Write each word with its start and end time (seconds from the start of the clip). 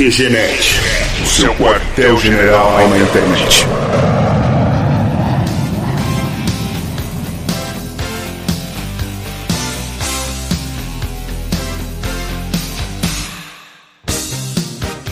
QGNet, 0.00 0.80
o 1.22 1.26
seu 1.26 1.54
quartel-general 1.56 2.88
na 2.88 2.96
internet. 2.96 3.66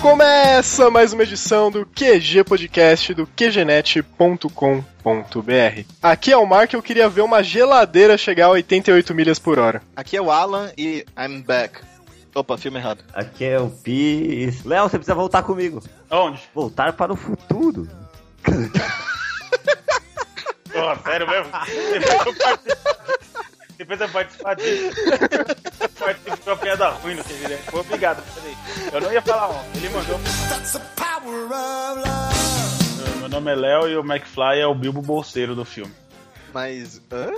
Começa 0.00 0.90
mais 0.90 1.12
uma 1.12 1.22
edição 1.22 1.70
do 1.70 1.84
QG 1.84 2.44
Podcast 2.44 3.12
do 3.12 3.26
QGNet.com.br. 3.26 5.82
Aqui 6.02 6.32
é 6.32 6.36
o 6.38 6.46
Mark, 6.46 6.72
eu 6.72 6.82
queria 6.82 7.10
ver 7.10 7.20
uma 7.20 7.42
geladeira 7.42 8.16
chegar 8.16 8.46
a 8.46 8.52
88 8.52 9.14
milhas 9.14 9.38
por 9.38 9.58
hora. 9.58 9.82
Aqui 9.94 10.16
é 10.16 10.22
o 10.22 10.30
Alan 10.30 10.72
e 10.78 11.04
I'm 11.14 11.42
back. 11.42 11.78
Opa, 12.34 12.56
filme 12.58 12.78
errado. 12.78 13.04
Aqui 13.12 13.44
é 13.44 13.58
o 13.58 13.70
Pis. 13.70 14.64
Léo, 14.64 14.88
você 14.88 14.98
precisa 14.98 15.14
voltar 15.14 15.42
comigo. 15.42 15.82
Onde? 16.10 16.40
Voltar 16.54 16.92
para 16.92 17.12
o 17.12 17.16
futuro. 17.16 17.88
Pô, 20.72 20.96
sério 21.02 21.28
mesmo? 21.28 21.50
Depois 21.88 22.26
eu 22.26 22.34
participo, 22.34 22.98
depois 23.78 24.00
eu 24.00 24.08
participar 24.08 24.54
disso. 24.54 24.96
Participo 25.98 26.36
de 26.36 26.48
uma 26.48 26.56
piada 26.56 26.88
ruim 26.88 27.14
no 27.14 27.24
que 27.24 27.34
Pô, 27.70 27.80
obrigado. 27.80 28.22
Peraí. 28.34 28.56
Eu 28.92 29.00
não 29.00 29.12
ia 29.12 29.22
falar 29.22 29.48
ontem. 29.48 29.78
Ele 29.78 29.88
mandou. 29.90 30.20
Meu 33.18 33.28
nome 33.28 33.52
é 33.52 33.54
Léo 33.54 33.88
e 33.88 33.96
o 33.96 34.00
McFly 34.00 34.60
é 34.60 34.66
o 34.66 34.74
Bilbo 34.74 35.02
Bolseiro 35.02 35.54
do 35.54 35.64
filme. 35.64 35.92
Mas. 36.52 37.00
hã? 37.12 37.30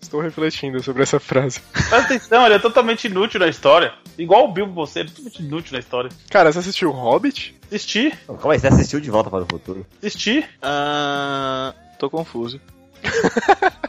Estou 0.00 0.20
refletindo 0.20 0.82
sobre 0.82 1.02
essa 1.02 1.18
frase. 1.18 1.60
Presta 1.72 1.96
atenção, 1.98 2.44
ele 2.46 2.54
é 2.54 2.58
totalmente 2.58 3.06
inútil 3.06 3.40
na 3.40 3.48
história. 3.48 3.92
Igual 4.16 4.44
o 4.44 4.52
Bilbo 4.52 4.72
Bolseiro, 4.72 5.08
totalmente 5.10 5.42
inútil 5.42 5.72
na 5.72 5.78
história. 5.80 6.10
Cara, 6.30 6.52
você 6.52 6.60
assistiu 6.60 6.90
Hobbit? 6.90 7.56
Assisti, 7.66 8.12
Calma 8.26 8.52
aí, 8.52 8.58
você 8.60 8.68
assistiu 8.68 9.00
De 9.00 9.10
Volta 9.10 9.28
para 9.30 9.42
o 9.42 9.46
Futuro? 9.50 9.84
assisti. 9.98 10.44
Ah, 10.62 11.74
tô 11.98 12.08
confuso. 12.08 12.60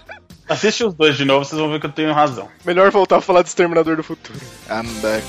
Assiste 0.50 0.81
os 0.86 0.94
dois 0.94 1.18
de 1.18 1.26
novo, 1.26 1.44
vocês 1.44 1.59
vão 1.59 1.70
ver 1.70 1.78
que 1.81 1.88
eu 1.88 1.92
tenho 1.92 2.14
razão. 2.14 2.48
Melhor 2.64 2.90
voltar 2.90 3.18
a 3.18 3.22
falar 3.22 3.42
do 3.42 3.48
Exterminador 3.48 3.98
do 3.98 4.03
Futuro. 4.03 4.40
I'm 4.70 4.88
back. 5.02 5.28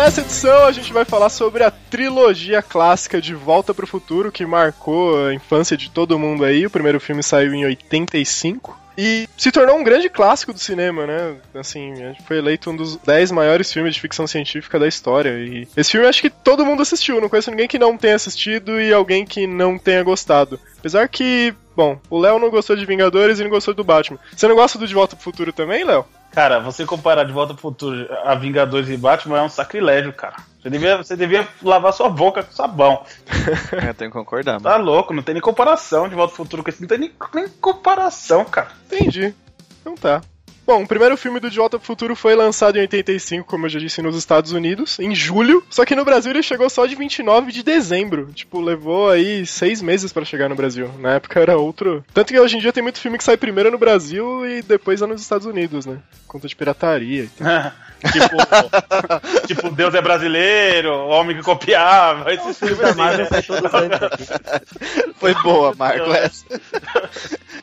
Nessa 0.00 0.22
edição 0.22 0.64
a 0.64 0.72
gente 0.72 0.94
vai 0.94 1.04
falar 1.04 1.28
sobre 1.28 1.62
a 1.62 1.70
trilogia 1.70 2.62
clássica 2.62 3.20
de 3.20 3.34
Volta 3.34 3.74
para 3.74 3.84
o 3.84 3.86
Futuro 3.86 4.32
que 4.32 4.46
marcou 4.46 5.26
a 5.26 5.34
infância 5.34 5.76
de 5.76 5.90
todo 5.90 6.18
mundo 6.18 6.42
aí. 6.42 6.64
O 6.64 6.70
primeiro 6.70 6.98
filme 6.98 7.22
saiu 7.22 7.52
em 7.52 7.66
85 7.66 8.80
e 8.96 9.28
se 9.36 9.52
tornou 9.52 9.76
um 9.76 9.84
grande 9.84 10.08
clássico 10.08 10.54
do 10.54 10.58
cinema, 10.58 11.06
né? 11.06 11.36
Assim, 11.54 11.92
foi 12.26 12.38
eleito 12.38 12.70
um 12.70 12.76
dos 12.76 12.96
10 12.96 13.30
maiores 13.30 13.70
filmes 13.70 13.94
de 13.94 14.00
ficção 14.00 14.26
científica 14.26 14.78
da 14.78 14.88
história. 14.88 15.38
E 15.38 15.68
esse 15.76 15.90
filme 15.90 16.06
acho 16.06 16.22
que 16.22 16.30
todo 16.30 16.64
mundo 16.64 16.80
assistiu, 16.80 17.20
não 17.20 17.28
conheço 17.28 17.50
ninguém 17.50 17.68
que 17.68 17.78
não 17.78 17.98
tenha 17.98 18.16
assistido 18.16 18.80
e 18.80 18.90
alguém 18.94 19.26
que 19.26 19.46
não 19.46 19.76
tenha 19.76 20.02
gostado. 20.02 20.58
Apesar 20.78 21.06
que, 21.10 21.54
bom, 21.76 22.00
o 22.08 22.18
Léo 22.18 22.38
não 22.38 22.48
gostou 22.48 22.74
de 22.74 22.86
Vingadores 22.86 23.38
e 23.38 23.42
não 23.42 23.50
gostou 23.50 23.74
do 23.74 23.84
Batman. 23.84 24.18
Você 24.34 24.48
não 24.48 24.56
gosta 24.56 24.78
do 24.78 24.88
De 24.88 24.94
Volta 24.94 25.14
pro 25.14 25.22
Futuro 25.22 25.52
também, 25.52 25.84
Léo? 25.84 26.06
Cara, 26.30 26.60
você 26.60 26.86
comparar 26.86 27.24
de 27.24 27.32
volta 27.32 27.54
pro 27.54 27.62
futuro 27.62 28.06
a 28.24 28.34
Vingadores 28.34 28.88
e 28.88 28.96
Batman 28.96 29.38
é 29.38 29.42
um 29.42 29.48
sacrilégio, 29.48 30.12
cara. 30.12 30.36
Você 30.60 30.70
devia, 30.70 30.96
você 30.98 31.16
devia 31.16 31.48
lavar 31.62 31.92
sua 31.92 32.08
boca 32.08 32.42
com 32.42 32.52
sabão. 32.52 33.02
Eu 33.72 33.94
tenho 33.94 34.10
que 34.10 34.16
concordar, 34.16 34.60
mano. 34.60 34.62
Tá 34.62 34.76
louco, 34.76 35.12
não 35.12 35.22
tem 35.22 35.34
nem 35.34 35.42
comparação 35.42 36.08
de 36.08 36.14
volta 36.14 36.34
pro 36.34 36.44
futuro 36.44 36.62
com 36.62 36.70
esse. 36.70 36.80
Não 36.80 36.88
tem 36.88 36.98
nem, 36.98 37.12
nem 37.34 37.48
comparação, 37.60 38.44
cara. 38.44 38.68
Entendi. 38.86 39.34
Então 39.80 39.94
tá. 39.94 40.20
Bom, 40.66 40.82
o 40.82 40.86
primeiro 40.86 41.16
filme 41.16 41.40
do 41.40 41.50
De 41.50 41.58
Volta 41.58 41.78
pro 41.78 41.86
Futuro 41.86 42.14
foi 42.14 42.34
lançado 42.34 42.76
em 42.76 42.82
85, 42.82 43.46
como 43.46 43.66
eu 43.66 43.70
já 43.70 43.80
disse, 43.80 44.00
nos 44.00 44.16
Estados 44.16 44.52
Unidos, 44.52 44.98
em 45.00 45.14
julho. 45.14 45.64
Só 45.68 45.84
que 45.84 45.96
no 45.96 46.04
Brasil 46.04 46.30
ele 46.30 46.42
chegou 46.42 46.70
só 46.70 46.86
de 46.86 46.94
29 46.94 47.50
de 47.50 47.62
dezembro. 47.62 48.30
Tipo, 48.32 48.60
levou 48.60 49.10
aí 49.10 49.44
seis 49.44 49.82
meses 49.82 50.12
pra 50.12 50.24
chegar 50.24 50.48
no 50.48 50.54
Brasil. 50.54 50.88
Na 50.98 51.14
época 51.14 51.40
era 51.40 51.56
outro. 51.56 52.04
Tanto 52.14 52.32
que 52.32 52.38
hoje 52.38 52.56
em 52.56 52.60
dia 52.60 52.72
tem 52.72 52.82
muito 52.82 53.00
filme 53.00 53.18
que 53.18 53.24
sai 53.24 53.36
primeiro 53.36 53.70
no 53.70 53.78
Brasil 53.78 54.46
e 54.46 54.62
depois 54.62 55.00
lá 55.00 55.06
nos 55.06 55.20
Estados 55.20 55.46
Unidos, 55.46 55.86
né? 55.86 55.98
Conta 56.28 56.46
de 56.46 56.54
pirataria 56.54 57.24
e 57.24 57.28
tal. 57.28 57.72
tipo, 58.08 58.36
tipo, 59.46 59.70
Deus 59.70 59.94
é 59.94 60.00
brasileiro, 60.00 60.92
homem 61.08 61.36
que 61.36 61.42
copiava, 61.42 62.32
esses 62.32 62.58
filmes 62.58 62.78
Da 62.78 62.88
assim, 62.88 62.98
Marvel 62.98 63.26
né? 63.88 63.98
aqui. 64.12 65.12
Foi 65.18 65.34
boa, 65.42 65.74
Marco, 65.76 66.10
essa. 66.12 66.44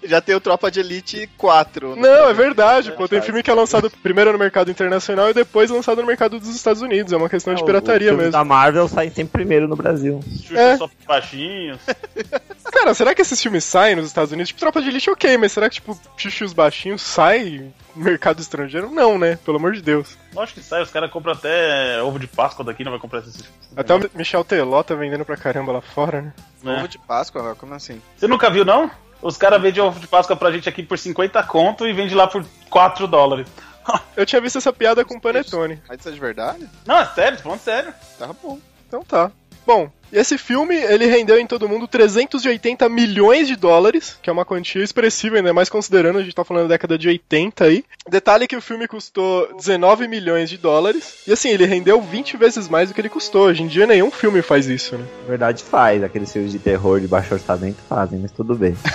Já 0.03 0.21
tem 0.21 0.35
o 0.35 0.39
Tropa 0.39 0.69
de 0.71 0.79
Elite 0.79 1.29
4. 1.37 1.95
né? 1.95 2.01
Não, 2.01 2.29
é 2.29 2.33
verdade, 2.33 2.91
pô. 2.91 3.07
Tem 3.07 3.21
filme 3.21 3.41
que 3.43 3.49
é 3.49 3.53
lançado 3.53 3.89
primeiro 4.03 4.31
no 4.31 4.37
mercado 4.37 4.69
internacional 4.71 5.29
e 5.29 5.33
depois 5.33 5.69
lançado 5.69 6.01
no 6.01 6.07
mercado 6.07 6.39
dos 6.39 6.49
Estados 6.55 6.81
Unidos. 6.81 7.11
É 7.11 7.17
uma 7.17 7.29
questão 7.29 7.53
de 7.55 7.61
O 7.61 7.65
pirataria 7.65 8.09
filme 8.09 8.17
mesmo. 8.23 8.31
da 8.31 8.43
Marvel 8.43 8.87
sai 8.87 9.09
sempre 9.09 9.31
primeiro 9.33 9.67
no 9.67 9.75
Brasil. 9.75 10.19
Xuxa 10.43 10.59
É. 10.59 10.77
só 10.77 10.89
baixinhos. 11.07 11.79
Cara, 12.71 12.93
será 12.93 13.15
que 13.15 13.21
esses 13.21 13.41
filmes 13.41 13.63
saem 13.63 13.95
nos 13.95 14.05
Estados 14.07 14.31
Unidos? 14.31 14.49
Tipo, 14.49 14.59
Tropa 14.59 14.81
de 14.81 14.89
Elite, 14.89 15.09
ok, 15.09 15.37
mas 15.37 15.51
será 15.51 15.67
que, 15.69 15.75
tipo, 15.75 15.99
Xuxa 16.17 16.45
os 16.45 16.53
Baixinhos 16.53 17.01
sai 17.01 17.65
mercado 17.97 18.39
estrangeiro? 18.39 18.89
Não, 18.89 19.17
né? 19.17 19.37
Pelo 19.43 19.57
amor 19.57 19.73
de 19.73 19.81
Deus. 19.81 20.17
Lógico 20.33 20.59
que 20.59 20.65
sai, 20.65 20.81
os 20.81 20.91
caras 20.91 21.11
compram 21.11 21.33
até 21.33 22.01
ovo 22.01 22.19
de 22.19 22.27
Páscoa 22.27 22.65
daqui, 22.65 22.83
não 22.83 22.91
vai 22.91 22.99
comprar 22.99 23.19
esses. 23.19 23.43
Até 23.75 23.95
o 23.95 24.09
Michel 24.13 24.43
Teló 24.43 24.83
tá 24.83 24.95
vendendo 24.95 25.25
pra 25.25 25.37
caramba 25.37 25.71
lá 25.71 25.81
fora, 25.81 26.21
né? 26.21 26.33
né? 26.63 26.77
Ovo 26.77 26.87
de 26.87 26.97
Páscoa, 26.99 27.55
como 27.55 27.73
assim? 27.73 28.01
Você 28.15 28.27
nunca 28.27 28.49
viu, 28.49 28.63
não? 28.63 28.89
Os 29.21 29.37
caras 29.37 29.61
vendem 29.61 29.81
ovo 29.81 29.99
de 29.99 30.07
Páscoa 30.07 30.35
pra 30.35 30.51
gente 30.51 30.69
aqui 30.69 30.83
por 30.83 30.97
50 30.97 31.41
conto 31.43 31.87
e 31.87 31.93
vende 31.93 32.13
lá 32.13 32.27
por 32.27 32.45
4 32.69 33.07
dólares. 33.07 33.47
Eu 34.15 34.25
tinha 34.25 34.41
visto 34.41 34.57
essa 34.57 34.73
piada 34.73 35.03
com 35.03 35.15
o 35.15 35.21
Panetone. 35.21 35.81
Mas 35.87 35.99
isso 35.99 36.09
é 36.09 36.11
de 36.11 36.19
verdade? 36.19 36.69
Não, 36.85 36.97
é 36.97 37.05
sério, 37.05 37.37
tô 37.37 37.43
falando 37.43 37.59
sério. 37.59 37.93
Tá 38.17 38.27
bom. 38.41 38.59
Então 38.87 39.03
tá. 39.03 39.31
Bom, 39.67 39.91
esse 40.13 40.37
filme, 40.37 40.73
ele 40.73 41.07
rendeu 41.07 41.37
em 41.37 41.45
todo 41.45 41.67
mundo 41.67 41.89
380 41.89 42.87
milhões 42.87 43.49
de 43.49 43.57
dólares, 43.57 44.17
que 44.21 44.29
é 44.29 44.33
uma 44.33 44.45
quantia 44.45 44.81
expressiva, 44.81 45.35
ainda 45.35 45.53
mais 45.53 45.67
considerando, 45.67 46.19
a 46.19 46.23
gente 46.23 46.33
tá 46.33 46.45
falando 46.45 46.69
da 46.69 46.75
década 46.75 46.97
de 46.97 47.09
80 47.09 47.65
aí. 47.65 47.83
Detalhe 48.09 48.47
que 48.47 48.55
o 48.55 48.61
filme 48.61 48.87
custou 48.87 49.53
19 49.57 50.07
milhões 50.07 50.49
de 50.49 50.57
dólares, 50.57 51.15
e 51.27 51.33
assim, 51.33 51.49
ele 51.49 51.65
rendeu 51.65 52.01
20 52.01 52.37
vezes 52.37 52.69
mais 52.69 52.87
do 52.87 52.95
que 52.95 53.01
ele 53.01 53.09
custou. 53.09 53.47
Hoje 53.47 53.61
em 53.61 53.67
dia 53.67 53.85
nenhum 53.85 54.09
filme 54.09 54.41
faz 54.41 54.67
isso, 54.67 54.97
né? 54.97 55.05
Na 55.23 55.27
verdade 55.27 55.61
faz, 55.63 56.01
aqueles 56.01 56.31
filmes 56.31 56.53
de 56.53 56.59
terror 56.59 57.01
de 57.01 57.07
baixo 57.09 57.33
orçamento 57.33 57.79
fazem, 57.89 58.19
mas 58.19 58.31
tudo 58.31 58.55
bem. 58.55 58.73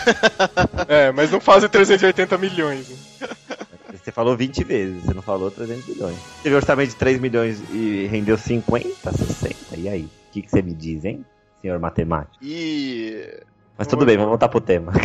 É, 0.88 1.12
mas 1.12 1.30
não 1.30 1.40
fazem 1.40 1.68
380 1.68 2.38
milhões. 2.38 2.88
né? 2.88 3.28
Você 4.02 4.10
falou 4.10 4.34
20 4.34 4.64
vezes, 4.64 5.02
você 5.04 5.14
não 5.14 5.22
falou 5.22 5.50
300 5.50 5.86
milhões. 5.86 6.16
Teve 6.42 6.56
orçamento 6.56 6.88
de 6.88 6.96
3 6.96 7.20
milhões 7.20 7.62
e 7.70 8.08
rendeu 8.10 8.36
50, 8.38 9.12
60, 9.12 9.56
e 9.76 9.88
aí? 9.88 10.08
O 10.32 10.34
que, 10.34 10.40
que 10.40 10.50
você 10.50 10.62
me 10.62 10.72
diz, 10.72 11.04
hein, 11.04 11.26
senhor 11.60 11.78
matemático? 11.78 12.42
E. 12.42 13.42
Mas 13.76 13.86
tudo 13.86 14.06
bem, 14.06 14.16
vamos 14.16 14.30
voltar 14.30 14.48
pro 14.48 14.62
tema. 14.62 14.90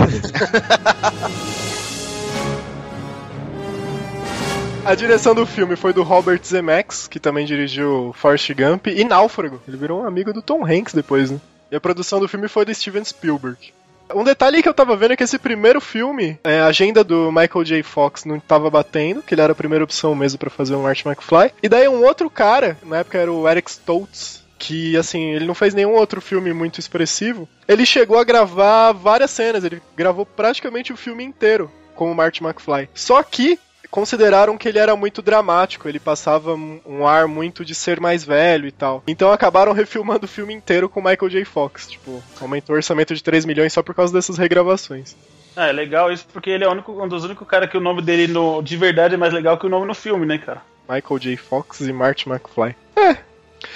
A 4.85 4.95
direção 4.95 5.35
do 5.35 5.45
filme 5.45 5.75
foi 5.75 5.91
do 5.91 6.01
Robert 6.01 6.39
Zemeckis, 6.41 7.09
que 7.09 7.19
também 7.19 7.45
dirigiu 7.45 8.13
Forrest 8.15 8.53
Gump 8.53 8.87
e 8.87 9.03
Náufrago. 9.03 9.61
Ele 9.67 9.75
virou 9.75 10.01
um 10.01 10.07
amigo 10.07 10.31
do 10.31 10.41
Tom 10.41 10.65
Hanks 10.65 10.93
depois, 10.93 11.29
né? 11.29 11.41
E 11.69 11.75
a 11.75 11.81
produção 11.81 12.21
do 12.21 12.27
filme 12.29 12.47
foi 12.47 12.63
do 12.63 12.73
Steven 12.73 13.03
Spielberg. 13.03 13.73
Um 14.15 14.23
detalhe 14.23 14.63
que 14.63 14.69
eu 14.69 14.73
tava 14.73 14.95
vendo 14.95 15.11
é 15.11 15.17
que 15.17 15.23
esse 15.25 15.37
primeiro 15.37 15.81
filme, 15.81 16.39
é, 16.41 16.61
a 16.61 16.67
agenda 16.67 17.03
do 17.03 17.29
Michael 17.33 17.65
J. 17.65 17.83
Fox 17.83 18.23
não 18.23 18.39
tava 18.39 18.69
batendo, 18.69 19.21
que 19.21 19.33
ele 19.33 19.41
era 19.41 19.51
a 19.51 19.55
primeira 19.55 19.83
opção 19.83 20.15
mesmo 20.15 20.39
pra 20.39 20.49
fazer 20.49 20.73
o 20.73 20.81
Marty 20.81 21.05
McFly. 21.05 21.51
E 21.61 21.67
daí 21.67 21.89
um 21.89 22.05
outro 22.05 22.29
cara, 22.29 22.77
na 22.85 22.99
época 22.99 23.17
era 23.17 23.29
o 23.29 23.45
Eric 23.45 23.69
Stoltz, 23.69 24.46
que 24.57 24.97
assim, 24.97 25.31
ele 25.31 25.45
não 25.45 25.55
fez 25.55 25.73
nenhum 25.73 25.93
outro 25.93 26.21
filme 26.21 26.53
muito 26.53 26.79
expressivo. 26.79 27.47
Ele 27.67 27.85
chegou 27.85 28.17
a 28.17 28.23
gravar 28.23 28.91
várias 28.91 29.31
cenas, 29.31 29.63
ele 29.63 29.81
gravou 29.95 30.25
praticamente 30.25 30.91
o 30.91 30.97
filme 30.97 31.23
inteiro 31.23 31.71
com 31.95 32.11
o 32.11 32.15
Marty 32.15 32.43
McFly. 32.43 32.89
Só 32.93 33.21
que 33.23 33.59
consideraram 33.89 34.57
que 34.57 34.67
ele 34.67 34.79
era 34.79 34.95
muito 34.95 35.21
dramático, 35.21 35.87
ele 35.87 35.99
passava 35.99 36.53
um 36.53 37.07
ar 37.07 37.27
muito 37.27 37.63
de 37.63 37.73
ser 37.73 37.99
mais 37.99 38.23
velho 38.23 38.67
e 38.67 38.71
tal. 38.71 39.03
Então 39.07 39.31
acabaram 39.31 39.71
refilmando 39.71 40.25
o 40.25 40.29
filme 40.29 40.53
inteiro 40.53 40.89
com 40.89 40.99
o 40.99 41.03
Michael 41.03 41.29
J. 41.29 41.45
Fox, 41.45 41.87
tipo, 41.87 42.21
aumentou 42.39 42.75
o 42.75 42.77
orçamento 42.77 43.15
de 43.15 43.23
3 43.23 43.45
milhões 43.45 43.73
só 43.73 43.81
por 43.81 43.95
causa 43.95 44.13
dessas 44.13 44.37
regravações. 44.37 45.15
Ah, 45.55 45.67
é 45.67 45.71
legal 45.71 46.11
isso 46.11 46.27
porque 46.31 46.51
ele 46.51 46.63
é 46.63 46.67
o 46.67 46.71
único, 46.71 46.91
um 47.03 47.07
dos 47.07 47.23
únicos 47.23 47.47
caras 47.47 47.69
que 47.69 47.77
o 47.77 47.81
nome 47.81 48.01
dele 48.01 48.27
no, 48.27 48.61
de 48.61 48.77
verdade 48.77 49.15
é 49.15 49.17
mais 49.17 49.33
legal 49.33 49.57
que 49.57 49.65
o 49.65 49.69
nome 49.69 49.87
no 49.87 49.95
filme, 49.95 50.25
né, 50.25 50.37
cara? 50.37 50.61
Michael 50.87 51.19
J. 51.19 51.37
Fox 51.37 51.81
e 51.81 51.91
Marty 51.91 52.29
McFly. 52.29 52.75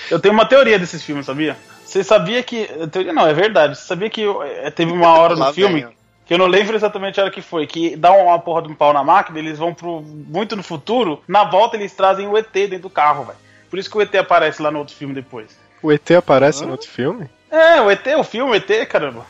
Eu 0.09 0.19
tenho 0.19 0.33
uma 0.33 0.45
teoria 0.45 0.77
desses 0.77 1.03
filmes, 1.03 1.25
sabia? 1.25 1.57
Você 1.85 2.03
sabia 2.03 2.41
que. 2.41 2.67
Teoria 2.91 3.13
não, 3.13 3.27
é 3.27 3.33
verdade. 3.33 3.77
Você 3.77 3.85
sabia 3.85 4.09
que 4.09 4.23
eh, 4.23 4.71
teve 4.71 4.91
uma 4.91 5.09
hora 5.17 5.35
no 5.35 5.53
filme 5.53 5.85
ó. 5.85 5.89
que 6.25 6.33
eu 6.33 6.38
não 6.38 6.47
lembro 6.47 6.75
exatamente 6.75 7.19
a 7.19 7.23
hora 7.23 7.31
que 7.31 7.41
foi, 7.41 7.67
que 7.67 7.95
dá 7.95 8.11
uma 8.11 8.39
porra 8.39 8.61
de 8.61 8.69
um 8.69 8.75
pau 8.75 8.93
na 8.93 9.03
máquina, 9.03 9.39
eles 9.39 9.57
vão 9.57 9.73
pro 9.73 10.01
muito 10.01 10.55
no 10.55 10.63
futuro, 10.63 11.21
na 11.27 11.43
volta 11.43 11.75
eles 11.75 11.93
trazem 11.93 12.27
o 12.27 12.38
ET 12.38 12.51
dentro 12.51 12.79
do 12.79 12.89
carro, 12.89 13.25
velho. 13.25 13.38
Por 13.69 13.77
isso 13.77 13.89
que 13.89 13.97
o 13.97 14.01
ET 14.01 14.13
aparece 14.15 14.61
lá 14.61 14.71
no 14.71 14.79
outro 14.79 14.95
filme 14.95 15.13
depois. 15.13 15.57
O 15.81 15.91
ET 15.91 16.11
aparece 16.11 16.63
no 16.65 16.71
outro 16.71 16.87
filme? 16.87 17.29
É, 17.49 17.81
o 17.81 17.91
ET, 17.91 18.05
o 18.17 18.23
filme, 18.23 18.51
o 18.51 18.55
ET, 18.55 18.87
caramba. 18.87 19.25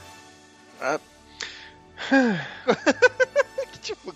Que 3.72 3.80
tipo 3.80 4.16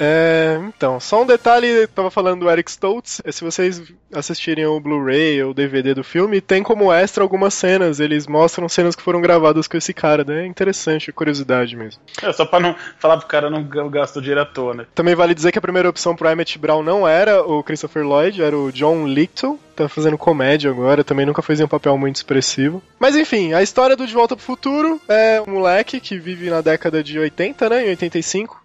É, 0.00 0.58
então, 0.66 0.98
só 0.98 1.22
um 1.22 1.26
detalhe, 1.26 1.66
eu 1.66 1.88
tava 1.88 2.10
falando 2.10 2.40
do 2.40 2.50
Eric 2.50 2.70
Stoltz, 2.70 3.20
é, 3.22 3.30
se 3.30 3.44
vocês 3.44 3.82
assistirem 4.10 4.64
o 4.64 4.80
Blu-ray 4.80 5.42
ou 5.42 5.52
DVD 5.52 5.92
do 5.92 6.02
filme, 6.02 6.40
tem 6.40 6.62
como 6.62 6.90
extra 6.90 7.22
algumas 7.22 7.52
cenas, 7.52 8.00
eles 8.00 8.26
mostram 8.26 8.66
cenas 8.66 8.96
que 8.96 9.02
foram 9.02 9.20
gravadas 9.20 9.68
com 9.68 9.76
esse 9.76 9.92
cara, 9.92 10.24
né? 10.24 10.44
É 10.44 10.46
interessante, 10.46 11.12
curiosidade 11.12 11.76
mesmo. 11.76 12.00
É 12.22 12.32
só 12.32 12.46
pra 12.46 12.58
não 12.58 12.74
falar 12.98 13.18
pro 13.18 13.26
cara 13.26 13.50
não 13.50 13.62
gastar 13.90 14.20
dinheiro 14.20 14.40
à 14.40 14.46
toa, 14.46 14.72
né? 14.72 14.86
Também 14.94 15.14
vale 15.14 15.34
dizer 15.34 15.52
que 15.52 15.58
a 15.58 15.62
primeira 15.62 15.88
opção 15.88 16.16
pro 16.16 16.30
Emmett 16.30 16.58
Brown 16.58 16.82
não 16.82 17.06
era 17.06 17.42
o 17.42 17.62
Christopher 17.62 18.02
Lloyd, 18.02 18.42
era 18.42 18.56
o 18.56 18.72
John 18.72 19.06
Lithgow, 19.06 19.58
tá 19.76 19.86
fazendo 19.86 20.16
comédia 20.16 20.70
agora, 20.70 21.04
também 21.04 21.26
nunca 21.26 21.42
fez 21.42 21.60
um 21.60 21.68
papel 21.68 21.96
muito 21.98 22.16
expressivo. 22.16 22.82
Mas 22.98 23.14
enfim, 23.16 23.52
a 23.52 23.62
história 23.62 23.96
do 23.96 24.06
De 24.06 24.14
Volta 24.14 24.34
pro 24.34 24.44
Futuro 24.44 25.00
é 25.08 25.42
um 25.46 25.52
moleque 25.52 26.00
que 26.00 26.18
vive 26.18 26.48
na 26.48 26.62
década 26.62 27.02
de 27.02 27.18
80, 27.18 27.68
né, 27.68 27.86
em 27.86 27.90
85, 27.90 28.60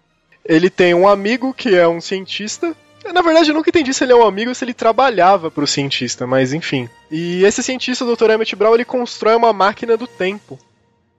ele 0.48 0.70
tem 0.70 0.94
um 0.94 1.08
amigo 1.08 1.52
que 1.52 1.74
é 1.74 1.86
um 1.86 2.00
cientista. 2.00 2.74
Na 3.12 3.22
verdade, 3.22 3.50
eu 3.50 3.54
nunca 3.54 3.70
entendi 3.70 3.94
se 3.94 4.04
ele 4.04 4.12
é 4.12 4.16
um 4.16 4.26
amigo 4.26 4.50
ou 4.50 4.54
se 4.54 4.64
ele 4.64 4.74
trabalhava 4.74 5.50
pro 5.50 5.66
cientista, 5.66 6.26
mas 6.26 6.52
enfim. 6.52 6.88
E 7.10 7.44
esse 7.44 7.62
cientista, 7.62 8.04
o 8.04 8.16
Dr. 8.16 8.30
Emmett 8.30 8.56
Brown, 8.56 8.74
ele 8.74 8.84
constrói 8.84 9.36
uma 9.36 9.52
máquina 9.52 9.96
do 9.96 10.06
tempo. 10.06 10.58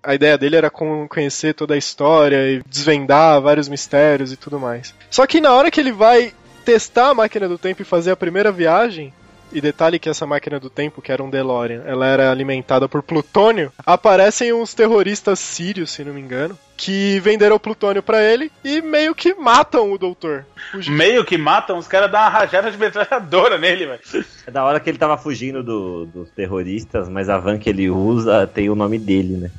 A 0.03 0.13
ideia 0.13 0.37
dele 0.37 0.55
era 0.55 0.69
conhecer 0.69 1.53
toda 1.53 1.73
a 1.73 1.77
história 1.77 2.51
e 2.51 2.61
desvendar 2.65 3.41
vários 3.41 3.67
mistérios 3.67 4.31
e 4.31 4.37
tudo 4.37 4.59
mais. 4.59 4.93
Só 5.09 5.25
que 5.25 5.41
na 5.41 5.51
hora 5.53 5.71
que 5.71 5.79
ele 5.79 5.91
vai 5.91 6.33
testar 6.63 7.09
a 7.09 7.13
máquina 7.13 7.47
do 7.47 7.57
tempo 7.57 7.81
e 7.81 7.85
fazer 7.85 8.11
a 8.11 8.15
primeira 8.15 8.51
viagem, 8.51 9.13
e 9.51 9.61
detalhe 9.61 9.99
que 9.99 10.09
essa 10.09 10.25
máquina 10.25 10.59
do 10.59 10.69
tempo, 10.69 11.01
que 11.01 11.11
era 11.11 11.23
um 11.23 11.29
DeLorean, 11.29 11.83
ela 11.85 12.07
era 12.07 12.31
alimentada 12.31 12.87
por 12.87 13.01
plutônio. 13.01 13.71
Aparecem 13.85 14.53
uns 14.53 14.73
terroristas 14.73 15.39
sírios, 15.39 15.91
se 15.91 16.03
não 16.03 16.13
me 16.13 16.21
engano, 16.21 16.57
que 16.75 17.19
venderam 17.19 17.55
o 17.55 17.59
plutônio 17.59 18.03
para 18.03 18.21
ele 18.21 18.51
e 18.63 18.81
meio 18.81 19.15
que 19.15 19.33
matam 19.33 19.91
o 19.91 19.97
doutor. 19.97 20.45
Fugindo. 20.71 20.95
Meio 20.95 21.25
que 21.25 21.37
matam? 21.37 21.77
Os 21.77 21.87
caras 21.87 22.11
dão 22.11 22.19
uma 22.19 22.29
rajada 22.29 22.71
de 22.71 22.77
metralhadora 22.77 23.57
nele, 23.57 23.87
velho. 23.87 24.25
É 24.45 24.51
da 24.51 24.63
hora 24.63 24.79
que 24.79 24.89
ele 24.89 24.97
tava 24.97 25.17
fugindo 25.17 25.63
do, 25.63 26.05
dos 26.05 26.29
terroristas, 26.31 27.09
mas 27.09 27.29
a 27.29 27.37
van 27.37 27.57
que 27.57 27.69
ele 27.69 27.89
usa 27.89 28.45
tem 28.47 28.69
o 28.69 28.75
nome 28.75 28.99
dele, 28.99 29.37
né? 29.37 29.51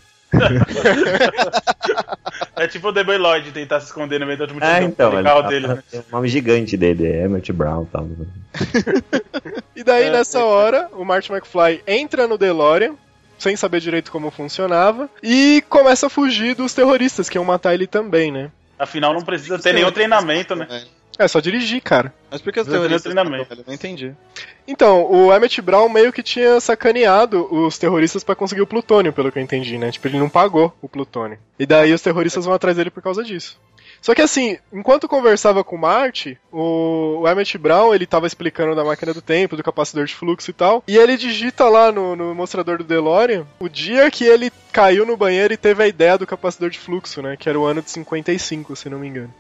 É 2.56 2.66
tipo 2.66 2.88
o 2.88 2.92
The 2.92 3.04
Boy 3.04 3.18
Lloyd 3.18 3.50
tentar 3.52 3.80
se 3.80 3.86
esconder 3.86 4.18
no 4.20 4.26
meio 4.26 4.38
da 4.38 4.46
multidão. 4.46 4.68
É, 4.68 4.82
então, 4.82 5.12
ele 5.12 5.22
carro 5.22 5.42
tá- 5.42 5.48
dele, 5.48 5.66
né? 5.68 5.82
tem 5.90 6.00
o 6.00 6.04
nome 6.10 6.28
gigante 6.28 6.76
dele, 6.76 7.06
é 7.06 7.24
Emmett 7.24 7.52
Brown 7.52 7.84
e 7.84 7.86
tal. 7.86 8.08
E 9.74 9.84
daí, 9.84 10.04
É, 10.04 10.10
nessa 10.10 10.44
hora, 10.44 10.88
o 10.92 11.04
Marty 11.04 11.32
McFly 11.32 11.82
entra 11.86 12.26
no 12.26 12.36
DeLorean, 12.36 12.94
sem 13.38 13.54
saber 13.56 13.80
direito 13.80 14.10
como 14.10 14.30
funcionava, 14.30 15.08
e 15.22 15.62
começa 15.68 16.06
a 16.08 16.10
fugir 16.10 16.54
dos 16.54 16.74
terroristas, 16.74 17.28
que 17.28 17.38
iam 17.38 17.44
matar 17.44 17.74
ele 17.74 17.86
também, 17.86 18.32
né? 18.32 18.50
Afinal, 18.78 19.12
não 19.14 19.22
precisa 19.22 19.58
ter 19.58 19.72
nenhum 19.72 19.90
treinamento, 19.92 20.54
né? 20.54 20.66
É 21.18 21.26
só 21.26 21.40
dirigir, 21.40 21.82
cara. 21.82 22.14
Mas 22.30 22.40
por 22.40 22.52
que 22.52 22.62
terroristas 22.64 23.02
treinamento. 23.02 23.52
ele? 23.52 23.60
Eu 23.60 23.64
não 23.66 23.74
entendi. 23.74 24.14
Então, 24.66 25.04
o 25.10 25.34
Emmett 25.34 25.60
Brown 25.60 25.88
meio 25.88 26.12
que 26.12 26.22
tinha 26.22 26.60
sacaneado 26.60 27.52
os 27.52 27.76
terroristas 27.76 28.22
pra 28.22 28.36
conseguir 28.36 28.62
o 28.62 28.66
plutônio, 28.66 29.12
pelo 29.12 29.32
que 29.32 29.38
eu 29.38 29.42
entendi, 29.42 29.76
né? 29.78 29.90
Tipo, 29.90 30.06
ele 30.06 30.18
não 30.18 30.28
pagou 30.28 30.72
o 30.80 30.88
plutônio. 30.88 31.38
E 31.58 31.66
daí 31.66 31.92
os 31.92 32.02
terroristas 32.02 32.44
vão 32.44 32.54
atrás 32.54 32.76
dele 32.76 32.90
por 32.90 33.02
causa 33.02 33.24
disso. 33.24 33.58
Só 34.00 34.14
que 34.14 34.22
assim, 34.22 34.58
enquanto 34.72 35.08
conversava 35.08 35.62
com 35.64 35.76
o 35.76 35.78
Marty, 35.78 36.38
o 36.52 36.98
o 37.18 37.28
Emmett 37.28 37.58
Brown, 37.58 37.94
ele 37.94 38.06
tava 38.06 38.26
explicando 38.26 38.74
da 38.74 38.84
máquina 38.84 39.12
do 39.12 39.22
tempo, 39.22 39.56
do 39.56 39.62
capacitor 39.62 40.04
de 40.04 40.14
fluxo 40.14 40.50
e 40.50 40.54
tal, 40.54 40.82
e 40.86 40.96
ele 40.96 41.16
digita 41.16 41.68
lá 41.68 41.90
no, 41.90 42.14
no 42.14 42.34
mostrador 42.34 42.78
do 42.78 42.84
DeLorean 42.84 43.46
o 43.58 43.68
dia 43.68 44.10
que 44.10 44.24
ele 44.24 44.52
caiu 44.72 45.04
no 45.04 45.16
banheiro 45.16 45.52
e 45.52 45.56
teve 45.56 45.82
a 45.82 45.88
ideia 45.88 46.18
do 46.18 46.26
capacitor 46.26 46.70
de 46.70 46.78
fluxo, 46.78 47.22
né? 47.22 47.36
Que 47.36 47.48
era 47.48 47.58
o 47.58 47.64
ano 47.64 47.82
de 47.82 47.90
55, 47.90 48.76
se 48.76 48.88
não 48.88 48.98
me 48.98 49.08
engano. 49.08 49.32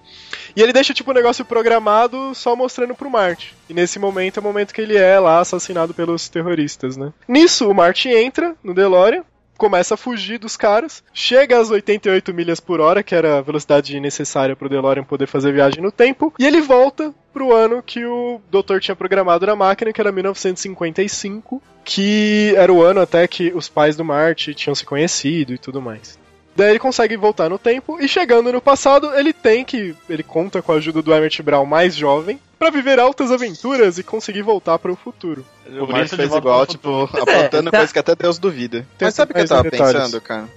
E 0.56 0.62
ele 0.62 0.72
deixa 0.72 0.94
tipo 0.94 1.10
o 1.10 1.14
negócio 1.14 1.44
programado 1.44 2.34
só 2.34 2.56
mostrando 2.56 2.94
pro 2.94 3.10
Marty. 3.10 3.54
E 3.68 3.74
nesse 3.74 3.98
momento 3.98 4.38
é 4.38 4.40
o 4.40 4.44
momento 4.44 4.74
que 4.74 4.80
ele 4.80 4.96
é 4.96 5.18
lá 5.20 5.40
assassinado 5.40 5.94
pelos 5.94 6.28
terroristas, 6.28 6.96
né? 6.96 7.12
Nisso 7.28 7.68
o 7.68 7.74
Marty 7.74 8.08
entra 8.08 8.56
no 8.62 8.74
DeLorean, 8.74 9.22
começa 9.58 9.94
a 9.94 9.98
fugir 9.98 10.38
dos 10.38 10.56
caras, 10.56 11.02
chega 11.12 11.60
às 11.60 11.70
88 11.70 12.32
milhas 12.32 12.60
por 12.60 12.80
hora, 12.80 13.02
que 13.02 13.14
era 13.14 13.38
a 13.38 13.42
velocidade 13.42 13.98
necessária 13.98 14.56
pro 14.56 14.68
DeLorean 14.68 15.04
poder 15.04 15.26
fazer 15.26 15.52
viagem 15.52 15.82
no 15.82 15.92
tempo, 15.92 16.32
e 16.38 16.46
ele 16.46 16.60
volta 16.62 17.12
pro 17.32 17.54
ano 17.54 17.82
que 17.82 18.04
o 18.06 18.40
doutor 18.50 18.80
tinha 18.80 18.96
programado 18.96 19.44
na 19.44 19.56
máquina, 19.56 19.92
que 19.92 20.00
era 20.00 20.12
1955, 20.12 21.60
que 21.84 22.54
era 22.56 22.72
o 22.72 22.82
ano 22.82 23.00
até 23.00 23.26
que 23.26 23.52
os 23.52 23.68
pais 23.68 23.96
do 23.96 24.04
Marty 24.04 24.54
tinham 24.54 24.74
se 24.74 24.84
conhecido 24.84 25.52
e 25.52 25.58
tudo 25.58 25.82
mais. 25.82 26.18
Daí 26.58 26.70
ele 26.70 26.80
consegue 26.80 27.16
voltar 27.16 27.48
no 27.48 27.56
tempo 27.56 28.00
e 28.00 28.08
chegando 28.08 28.52
no 28.52 28.60
passado, 28.60 29.16
ele 29.16 29.32
tem 29.32 29.64
que. 29.64 29.94
Ele 30.10 30.24
conta 30.24 30.60
com 30.60 30.72
a 30.72 30.74
ajuda 30.74 31.00
do 31.00 31.14
Emmett 31.14 31.40
Brown 31.40 31.64
mais 31.64 31.94
jovem 31.94 32.40
pra 32.58 32.68
viver 32.68 32.98
altas 32.98 33.30
aventuras 33.30 33.96
e 33.96 34.02
conseguir 34.02 34.42
voltar 34.42 34.76
para 34.76 34.90
o 34.90 34.96
futuro. 34.96 35.46
O 35.64 35.86
de 35.86 36.08
fez 36.08 36.34
igual, 36.34 36.66
tipo, 36.66 37.08
Mas 37.12 37.22
é, 37.28 37.36
apontando 37.38 37.70
tá- 37.70 37.78
coisa 37.78 37.92
que 37.92 37.98
até 38.00 38.16
Deus 38.16 38.40
duvida. 38.40 38.84
Tem 38.98 39.06
Mas 39.06 39.14
sabe 39.14 39.30
o 39.30 39.34
que 39.36 39.40
eu 39.42 39.46
tava 39.46 39.62
detalhes. 39.70 39.92
pensando, 40.02 40.20
cara? 40.20 40.48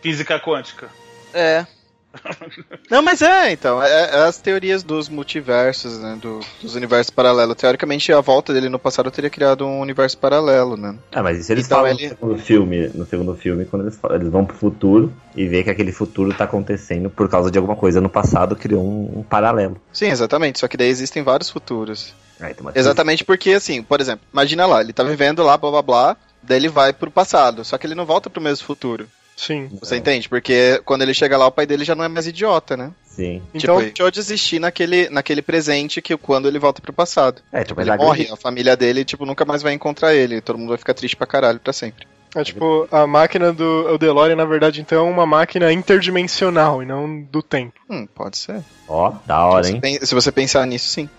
Física 0.00 0.40
quântica. 0.40 0.88
É. 1.34 1.66
Não, 2.90 3.00
mas 3.02 3.22
é, 3.22 3.52
então. 3.52 3.82
É, 3.82 4.10
é 4.10 4.16
as 4.24 4.38
teorias 4.38 4.82
dos 4.82 5.08
multiversos, 5.08 5.98
né? 5.98 6.16
do- 6.20 6.40
dos 6.60 6.74
universos 6.74 7.10
paralelos. 7.10 7.56
Teoricamente, 7.56 8.12
a 8.12 8.20
volta 8.20 8.52
dele 8.52 8.68
no 8.68 8.78
passado 8.78 9.10
teria 9.10 9.30
criado 9.30 9.64
um 9.66 9.80
universo 9.80 10.18
paralelo, 10.18 10.76
né? 10.76 10.94
Ah, 11.12 11.22
mas 11.22 11.38
isso 11.38 11.52
eles 11.52 11.66
Então, 11.66 11.78
falam 11.78 11.92
ele- 11.92 12.02
no 12.04 12.08
segundo 12.10 12.38
filme, 12.38 12.88
no 12.94 13.06
segundo 13.06 13.34
filme, 13.36 13.64
quando 13.64 13.82
eles, 13.82 13.96
falam- 13.96 14.16
eles 14.16 14.28
vão 14.28 14.44
pro 14.44 14.56
futuro 14.56 15.12
e 15.34 15.46
vê 15.48 15.62
que 15.62 15.70
aquele 15.70 15.92
futuro 15.92 16.34
tá 16.34 16.44
acontecendo 16.44 17.08
por 17.08 17.28
causa 17.28 17.50
de 17.50 17.58
alguma 17.58 17.76
coisa 17.76 18.00
no 18.00 18.08
passado, 18.10 18.54
criou 18.56 18.82
um, 18.84 19.20
um 19.20 19.22
paralelo. 19.22 19.80
Sim, 19.92 20.08
exatamente. 20.08 20.58
Só 20.58 20.68
que 20.68 20.76
daí 20.76 20.88
existem 20.88 21.22
vários 21.22 21.48
futuros. 21.50 22.14
Tem 22.38 22.54
uma- 22.60 22.72
Exatamente 22.74 23.24
porque, 23.24 23.52
assim, 23.52 23.82
por 23.82 24.00
exemplo, 24.00 24.26
imagina 24.32 24.66
lá, 24.66 24.80
ele 24.80 24.92
tá 24.92 25.04
vivendo 25.04 25.42
lá, 25.44 25.56
blá 25.56 25.70
blá 25.70 25.82
blá, 25.82 26.16
daí 26.42 26.58
ele 26.58 26.68
vai 26.68 26.92
pro 26.92 27.10
passado, 27.10 27.64
só 27.64 27.78
que 27.78 27.86
ele 27.86 27.94
não 27.94 28.04
volta 28.04 28.28
pro 28.28 28.42
mesmo 28.42 28.66
futuro. 28.66 29.06
Sim. 29.44 29.68
Você 29.80 29.96
entende? 29.96 30.28
Porque 30.28 30.80
quando 30.84 31.02
ele 31.02 31.12
chega 31.14 31.36
lá, 31.36 31.46
o 31.46 31.50
pai 31.50 31.66
dele 31.66 31.84
já 31.84 31.94
não 31.94 32.04
é 32.04 32.08
mais 32.08 32.26
idiota, 32.26 32.76
né? 32.76 32.92
Sim. 33.04 33.42
Então, 33.52 33.76
Tipo, 33.78 33.80
deixou 33.94 34.10
de 34.10 34.20
existir 34.20 34.58
naquele, 34.60 35.10
naquele 35.10 35.42
presente 35.42 36.00
que 36.00 36.16
quando 36.16 36.46
ele 36.48 36.58
volta 36.58 36.80
pro 36.80 36.92
passado. 36.92 37.42
É, 37.52 37.64
tipo, 37.64 37.80
Ele 37.80 37.94
morre, 37.96 38.18
grande- 38.24 38.32
a 38.32 38.36
família 38.36 38.76
dele, 38.76 39.04
tipo, 39.04 39.26
nunca 39.26 39.44
mais 39.44 39.60
vai 39.62 39.72
encontrar 39.72 40.14
ele. 40.14 40.40
Todo 40.40 40.58
mundo 40.58 40.68
vai 40.70 40.78
ficar 40.78 40.94
triste 40.94 41.16
pra 41.16 41.26
caralho 41.26 41.58
pra 41.60 41.72
sempre. 41.72 42.06
é 42.34 42.42
tipo, 42.42 42.88
a 42.90 43.06
máquina 43.06 43.52
do 43.52 43.92
o 43.92 43.98
DeLorean, 43.98 44.36
na 44.36 44.46
verdade, 44.46 44.80
então 44.80 45.06
é 45.06 45.10
uma 45.10 45.26
máquina 45.26 45.70
interdimensional 45.70 46.82
e 46.82 46.86
não 46.86 47.20
do 47.20 47.42
tempo. 47.42 47.74
Hum, 47.90 48.06
pode 48.14 48.38
ser. 48.38 48.62
Ó, 48.88 49.12
da 49.26 49.44
hora, 49.44 49.64
Se 49.64 49.72
hein? 49.72 49.80
pen- 49.80 49.98
Se 50.02 50.14
você 50.14 50.32
pensar 50.32 50.66
nisso, 50.66 50.88
sim. 50.88 51.10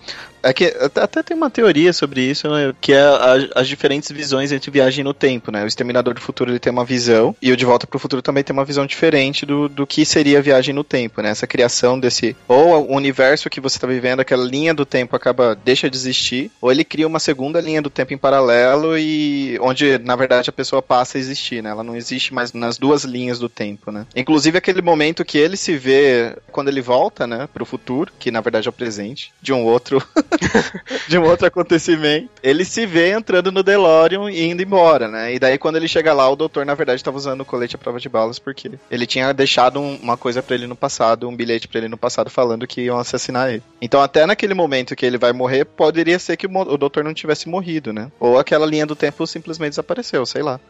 É 0.44 0.52
que 0.52 0.66
até, 1.00 1.22
tem 1.22 1.36
uma 1.36 1.50
teoria 1.50 1.92
sobre 1.92 2.20
isso, 2.20 2.48
né, 2.50 2.72
que 2.80 2.92
é 2.92 3.00
a- 3.00 3.48
as 3.54 3.66
diferentes 3.68 4.10
visões 4.10 4.52
entre 4.52 4.70
viagem 4.70 5.02
no 5.02 5.14
tempo, 5.14 5.50
né? 5.50 5.64
O 5.64 5.66
Exterminador 5.66 6.14
do 6.14 6.20
Futuro 6.20 6.50
ele 6.50 6.58
tem 6.58 6.72
uma 6.72 6.84
visão 6.84 7.34
e 7.40 7.50
o 7.50 7.56
De 7.56 7.64
Volta 7.64 7.86
pro 7.86 7.98
Futuro 7.98 8.20
também 8.22 8.44
tem 8.44 8.52
uma 8.52 8.64
visão 8.64 8.84
diferente 8.86 9.46
do, 9.46 9.68
do 9.68 9.86
que 9.86 10.04
seria 10.04 10.38
a 10.38 10.42
viagem 10.42 10.74
no 10.74 10.84
tempo, 10.84 11.22
né? 11.22 11.30
Essa 11.30 11.46
criação 11.46 11.98
desse 11.98 12.36
ou 12.46 12.90
o 12.90 12.94
universo 12.94 13.48
que 13.50 13.60
você 13.60 13.78
tá 13.78 13.86
vivendo, 13.86 14.20
aquela 14.20 14.44
linha 14.44 14.74
do 14.74 14.84
tempo 14.84 15.16
acaba 15.16 15.54
deixa 15.64 15.88
de 15.88 15.96
existir, 15.96 16.50
ou 16.60 16.70
ele 16.70 16.84
cria 16.84 17.06
uma 17.06 17.18
segunda 17.20 17.60
linha 17.60 17.80
do 17.80 17.90
tempo 17.90 18.12
em 18.12 18.18
paralelo 18.18 18.98
e 18.98 19.58
onde 19.62 19.98
na 19.98 20.14
verdade 20.16 20.50
a 20.50 20.52
pessoa 20.52 20.82
passa 20.82 21.16
a 21.16 21.20
existir, 21.20 21.62
né? 21.62 21.70
Ela 21.70 21.82
não 21.84 21.96
existe 21.96 22.34
mais 22.34 22.52
nas 22.52 22.76
duas 22.78 23.04
linhas 23.04 23.38
do 23.38 23.48
tempo, 23.48 23.90
né? 23.90 24.06
Inclusive 24.14 24.58
aquele 24.58 24.82
momento 24.82 25.24
que 25.24 25.38
ele 25.38 25.56
se 25.56 25.76
vê 25.76 26.36
quando 26.52 26.68
ele 26.68 26.80
volta, 26.82 27.26
né, 27.26 27.48
pro 27.52 27.64
futuro, 27.64 28.12
que 28.18 28.30
na 28.30 28.40
verdade 28.40 28.68
é 28.68 28.70
o 28.70 28.72
presente 28.72 29.32
de 29.40 29.52
um 29.52 29.64
outro 29.64 30.02
de 31.08 31.18
um 31.18 31.24
outro 31.24 31.46
acontecimento. 31.46 32.28
Ele 32.42 32.64
se 32.64 32.86
vê 32.86 33.10
entrando 33.12 33.50
no 33.52 33.62
DeLorean 33.62 34.30
e 34.30 34.44
indo 34.50 34.62
embora, 34.62 35.08
né? 35.08 35.34
E 35.34 35.38
daí 35.38 35.58
quando 35.58 35.76
ele 35.76 35.88
chega 35.88 36.12
lá, 36.12 36.28
o 36.28 36.36
doutor 36.36 36.64
na 36.66 36.74
verdade 36.74 36.96
estava 37.00 37.16
usando 37.16 37.40
o 37.40 37.44
colete 37.44 37.76
à 37.76 37.78
prova 37.78 37.98
de 38.00 38.08
balas 38.08 38.38
porque 38.38 38.72
ele 38.90 39.06
tinha 39.06 39.32
deixado 39.32 39.80
um- 39.80 39.96
uma 40.02 40.16
coisa 40.16 40.42
pra 40.42 40.54
ele 40.54 40.66
no 40.66 40.76
passado, 40.76 41.28
um 41.28 41.36
bilhete 41.36 41.68
pra 41.68 41.78
ele 41.78 41.88
no 41.88 41.96
passado 41.96 42.30
falando 42.30 42.66
que 42.66 42.82
iam 42.82 42.98
assassinar 42.98 43.50
ele. 43.50 43.62
Então 43.80 44.00
até 44.00 44.26
naquele 44.26 44.54
momento 44.54 44.94
que 44.96 45.04
ele 45.06 45.18
vai 45.18 45.32
morrer, 45.32 45.64
poderia 45.64 46.18
ser 46.18 46.36
que 46.36 46.46
o, 46.46 46.50
o 46.58 46.76
doutor 46.78 47.04
não 47.04 47.14
tivesse 47.14 47.48
morrido, 47.48 47.92
né? 47.92 48.10
Ou 48.20 48.38
aquela 48.38 48.66
linha 48.66 48.86
do 48.86 48.96
tempo 48.96 49.26
simplesmente 49.26 49.70
desapareceu, 49.70 50.24
sei 50.26 50.42
lá. 50.42 50.60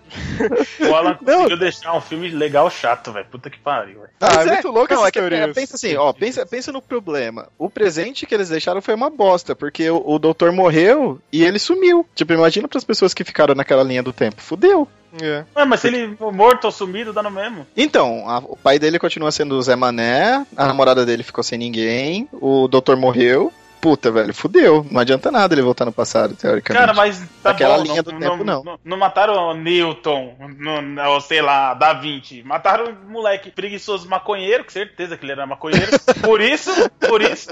O 0.81 0.95
Alan 0.95 1.19
Não. 1.23 1.35
conseguiu 1.37 1.59
deixar 1.59 1.97
um 1.97 2.01
filme 2.01 2.29
legal 2.29 2.71
chato, 2.71 3.13
velho. 3.13 3.27
Puta 3.31 3.49
que 3.51 3.59
pariu, 3.59 4.01
velho. 4.01 4.11
Ah, 4.21 4.29
Mas 4.37 4.47
é 4.47 4.53
muito 4.53 4.69
louco 4.69 4.93
não, 4.95 5.01
essas 5.07 5.09
é 5.09 5.11
que, 5.29 5.35
é, 5.35 5.47
pensa 5.53 5.77
assim, 5.77 5.97
ó, 5.97 6.13
pensa, 6.13 6.47
pensa 6.47 6.73
no 6.73 6.83
problema. 6.83 7.49
O 7.59 7.69
presente 7.71 8.27
que 8.27 8.35
eles 8.35 8.49
deixaram 8.49 8.81
foi 8.83 8.95
uma 8.95 9.11
bosta, 9.11 9.54
porque 9.55 9.89
o, 9.91 10.03
o 10.05 10.19
doutor 10.19 10.53
morreu 10.53 11.19
e 11.33 11.43
ele 11.45 11.59
sumiu. 11.59 12.07
Tipo, 12.15 12.33
imagina 12.33 12.69
pras 12.69 12.85
pessoas 12.85 13.13
que 13.15 13.25
ficaram 13.25 13.55
naquela 13.55 13.83
linha 13.83 14.03
do 14.03 14.13
tempo. 14.13 14.41
Fudeu. 14.43 14.87
É. 15.23 15.45
Ué, 15.57 15.65
mas 15.65 15.81
se 15.81 15.87
ele 15.87 16.17
for 16.17 16.33
morto 16.33 16.65
ou 16.65 16.73
sumido, 16.73 17.13
dá 17.13 17.23
no 17.23 17.31
mesmo. 17.31 17.65
Então, 17.77 18.29
a- 18.29 18.39
o 18.39 18.57
pai 18.57 18.79
dele 18.81 18.99
continua 18.99 19.31
sendo 19.31 19.55
o 19.57 19.63
Zé 19.63 19.77
Mané, 19.77 20.45
a 20.57 20.67
namorada 20.67 21.07
dele 21.07 21.23
ficou 21.23 21.45
sem 21.45 21.57
ninguém, 21.59 22.29
o 22.33 22.67
doutor 22.67 22.97
morreu. 22.97 23.53
Puta, 23.85 24.11
velho, 24.11 24.33
fudeu. 24.33 24.87
Não 24.91 24.99
adianta 24.99 25.31
nada 25.31 25.55
ele 25.55 25.61
voltar 25.61 25.85
no 25.85 25.93
passado, 25.93 26.35
teoricamente. 26.35 26.81
Cara, 26.81 26.95
mas 26.95 27.19
tá 27.43 27.51
Naquela 27.51 27.77
bom, 27.77 27.83
linha 27.83 28.03
do 28.03 28.13
tempo, 28.19 28.43
não. 28.43 28.79
não. 28.83 28.97
mataram 28.97 29.35
o 29.51 29.55
Newton, 29.55 30.35
ou 31.11 31.21
sei 31.21 31.43
lá, 31.43 31.75
Da 31.75 31.93
Vinci. 31.93 32.43
Mataram 32.43 32.87
um 33.07 33.13
moleque 33.13 33.51
preguiçoso 33.51 34.09
maconheiro, 34.09 34.65
com 34.65 34.71
certeza 34.71 35.19
que 35.19 35.25
ele 35.27 35.33
era 35.33 35.47
maconheiro. 35.47 35.87
por 36.23 36.41
isso, 36.41 36.71
por 37.07 37.21
isso, 37.21 37.51